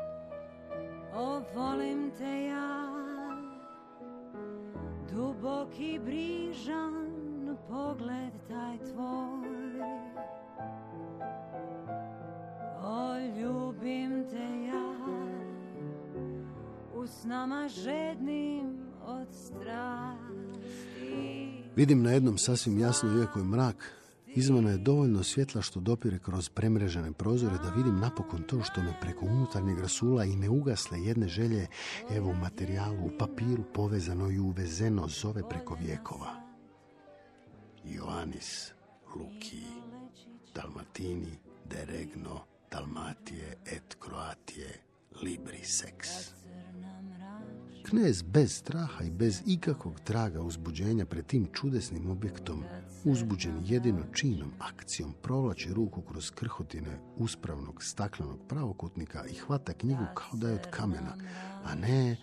O, 1.15 1.43
volim 1.55 2.11
te 2.19 2.45
ja 2.45 2.93
Duboki 5.13 6.01
brižan 6.05 6.93
pogled 7.69 8.33
taj 8.49 8.79
tvoj 8.79 9.83
O, 12.83 13.19
ljubim 13.41 14.25
te 14.31 14.67
ja 14.67 14.97
U 16.95 17.07
snama 17.07 17.69
žednim 17.69 18.79
od 19.07 19.29
strasti 19.47 20.33
Vidim 21.77 22.03
na 22.03 22.11
jednom 22.11 22.39
sasvim 22.39 22.79
jasno, 22.79 23.21
iako 23.21 23.39
je 23.39 23.45
mrak, 23.45 24.02
izvana 24.35 24.71
je 24.71 24.79
dovoljno 24.79 25.23
svjetla 25.23 25.63
što 25.63 25.81
dopire 25.81 26.19
kroz 26.19 26.49
premrežene 26.49 27.13
prozore 27.13 27.59
da 27.59 27.71
vidim 27.77 27.99
napokon 28.01 28.43
to 28.43 28.63
što 28.63 28.83
me 28.83 29.01
preko 29.01 29.27
unutarnjeg 29.27 29.79
rasula 29.79 30.25
i 30.25 30.37
neugasle 30.37 31.01
jedne 31.01 31.29
želje, 31.29 31.67
evo 32.11 32.31
u 32.31 32.35
materijalu, 32.35 33.07
u 33.07 33.11
papiru 33.19 33.65
povezano 33.75 34.31
i 34.31 34.39
uvezeno 34.39 35.09
zove 35.09 35.49
preko 35.49 35.77
vjekova. 35.81 36.43
Ioannis, 37.85 38.73
Luki, 39.17 39.63
Dalmatini, 40.55 41.39
De 41.65 41.85
Regno, 41.85 42.41
Dalmatije 42.71 43.57
et 43.67 43.97
Croatije, 44.05 44.81
Libri 45.23 45.61
Sex. 45.65 46.31
Knez 47.85 48.23
bez 48.23 48.57
straha 48.57 49.05
i 49.05 49.11
bez 49.11 49.43
ikakvog 49.47 50.01
traga 50.01 50.43
uzbuđenja 50.43 51.07
pred 51.07 51.27
tim 51.27 51.49
čudesnim 51.53 52.11
objektom, 52.11 52.65
uzbuđen 53.05 53.63
jedino 53.65 54.03
činom, 54.15 54.53
akcijom, 54.59 55.15
provlači 55.23 55.75
ruku 55.75 56.03
kroz 56.03 56.31
krhotine 56.31 56.99
uspravnog 57.17 57.83
staklenog 57.83 58.41
pravokutnika 58.49 59.25
i 59.27 59.35
hvata 59.35 59.73
knjigu 59.73 60.05
kao 60.15 60.31
da 60.33 60.49
je 60.49 60.55
od 60.55 60.71
kamena, 60.71 61.17
a 61.65 61.75
ne 61.75 62.17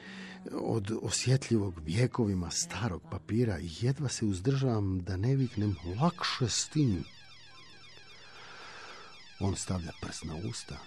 od 0.53 0.91
osjetljivog 1.01 1.73
vjekovima 1.85 2.49
starog 2.49 3.01
papira 3.11 3.59
i 3.59 3.69
jedva 3.81 4.09
se 4.09 4.25
uzdržavam 4.25 4.99
da 4.99 5.17
ne 5.17 5.35
viknem 5.35 5.75
lakše 6.01 6.49
s 6.49 6.69
tim. 6.69 7.03
On 9.39 9.55
stavlja 9.55 9.91
prst 10.01 10.23
na 10.23 10.35
usta, 10.49 10.77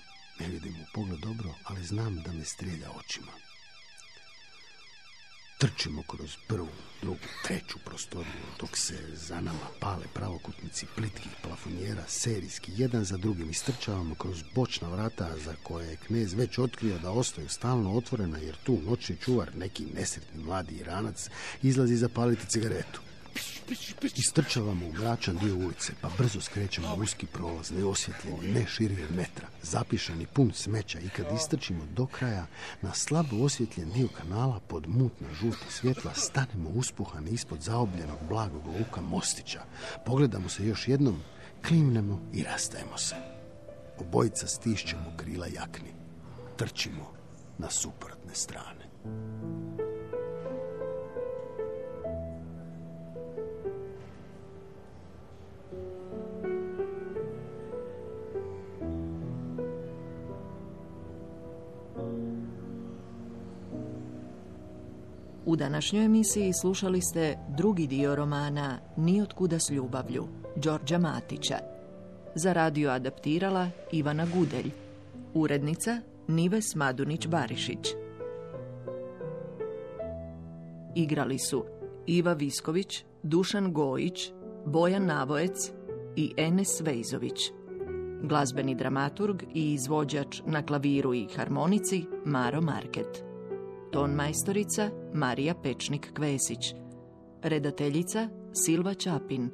ne 0.41 0.49
vidim 0.49 0.73
mu 0.73 0.85
pogled 0.95 1.21
dobro, 1.21 1.51
ali 1.65 1.85
znam 1.85 2.23
da 2.25 2.33
me 2.33 2.45
strijelja 2.45 2.91
očima. 2.99 3.33
Trčimo 5.63 6.03
kroz 6.03 6.37
prvu, 6.47 6.69
drugu, 7.03 7.19
treću 7.45 7.79
prostoriju, 7.85 8.43
dok 8.61 8.77
se 8.77 8.95
za 9.15 9.41
nama 9.41 9.67
pale 9.81 10.05
pravokutnici 10.15 10.87
plitkih 10.97 11.33
plafonjera, 11.43 12.03
serijski, 12.09 12.73
jedan 12.77 13.05
za 13.05 13.17
drugim 13.17 13.51
istrčavamo 13.51 14.15
kroz 14.15 14.43
bočna 14.55 14.89
vrata 14.89 15.31
za 15.45 15.55
koje 15.63 15.89
je 15.89 15.97
knez 15.97 16.35
već 16.35 16.59
otkrio 16.59 16.99
da 16.99 17.11
ostaju 17.11 17.49
stalno 17.49 17.93
otvorena, 17.93 18.39
jer 18.39 18.57
tu 18.65 18.79
noćni 18.87 19.17
čuvar, 19.17 19.57
neki 19.57 19.87
nesretni 19.95 20.45
mladi 20.45 20.75
iranac, 20.75 21.29
izlazi 21.63 21.97
zapaliti 21.97 22.47
cigaretu. 22.47 23.01
Istrčavamo 24.17 24.87
u 24.87 24.93
mračan 24.93 25.37
dio 25.37 25.57
ulice, 25.57 25.93
pa 26.01 26.11
brzo 26.19 26.41
skrećemo 26.41 26.95
uski 27.03 27.27
prolaz, 27.27 27.71
neosvjetljeni, 27.71 28.53
ne 28.53 28.67
širi 28.67 29.05
od 29.05 29.17
metra, 29.17 29.49
zapišan 29.63 30.21
i 30.21 30.27
pun 30.27 30.53
smeća 30.55 30.99
i 31.01 31.09
kad 31.09 31.27
istrčimo 31.37 31.87
do 31.87 32.07
kraja, 32.07 32.47
na 32.83 32.95
slabo 32.95 33.45
osvjetljen 33.45 33.91
dio 33.91 34.09
kanala 34.09 34.61
pod 34.69 34.89
mutna 34.89 35.29
žuta 35.41 35.71
svjetla 35.71 36.15
stanemo 36.15 36.71
uspuhani 36.71 37.31
ispod 37.31 37.61
zaobljenog 37.61 38.19
blagog 38.29 38.67
luka 38.67 39.01
Mostića. 39.01 39.63
Pogledamo 40.07 40.49
se 40.49 40.67
još 40.67 40.89
jednom, 40.89 41.23
klimnemo 41.67 42.21
i 42.33 42.43
rastajemo 42.43 42.99
se. 42.99 43.15
Obojica 43.99 44.47
stišćemo 44.47 45.13
krila 45.17 45.47
jakni. 45.47 45.95
Trčimo 46.57 47.13
na 47.59 47.71
suprotne 47.71 48.35
strane. 48.35 48.89
U 65.47 65.57
današnjoj 65.57 66.05
emisiji 66.05 66.53
slušali 66.53 67.01
ste 67.01 67.39
drugi 67.49 67.87
dio 67.87 68.15
romana 68.15 68.79
Nijotkuda 68.97 69.59
s 69.59 69.71
ljubavlju, 69.71 70.27
Đorđa 70.57 70.99
Matića. 70.99 71.59
Za 72.35 72.53
radio 72.53 72.91
adaptirala 72.91 73.69
Ivana 73.93 74.27
Gudelj. 74.35 74.71
Urednica 75.35 76.01
Nives 76.29 76.75
Madunić-Barišić. 76.75 77.95
Igrali 80.95 81.39
su 81.39 81.65
Iva 82.07 82.33
Visković, 82.33 83.05
Dušan 83.23 83.73
Gojić, 83.73 84.33
Bojan 84.67 85.07
Navojec 85.07 85.73
i 86.17 86.35
Enes 86.37 86.81
Vejzović. 86.81 87.39
Glazbeni 88.23 88.75
dramaturg 88.75 89.43
i 89.55 89.73
izvođač 89.73 90.43
na 90.47 90.67
klaviru 90.67 91.15
i 91.15 91.29
harmonici 91.37 92.05
Maro 92.25 92.61
Market. 92.61 93.32
Ton 93.93 94.11
majstorica 94.15 94.91
Marija 95.15 95.55
Pečnik-Kvesić. 95.55 96.75
Redateljica 97.43 98.29
Silva 98.53 98.95
Čapin. 98.95 99.51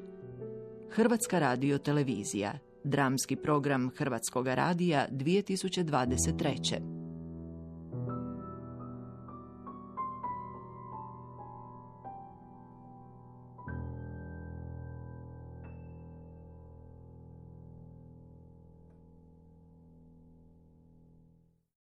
Hrvatska 0.90 1.38
radio 1.38 1.78
televizija. 1.78 2.58
Dramski 2.84 3.36
program 3.36 3.90
Hrvatskog 3.96 4.46
radija 4.46 5.06
2023. 5.10 6.97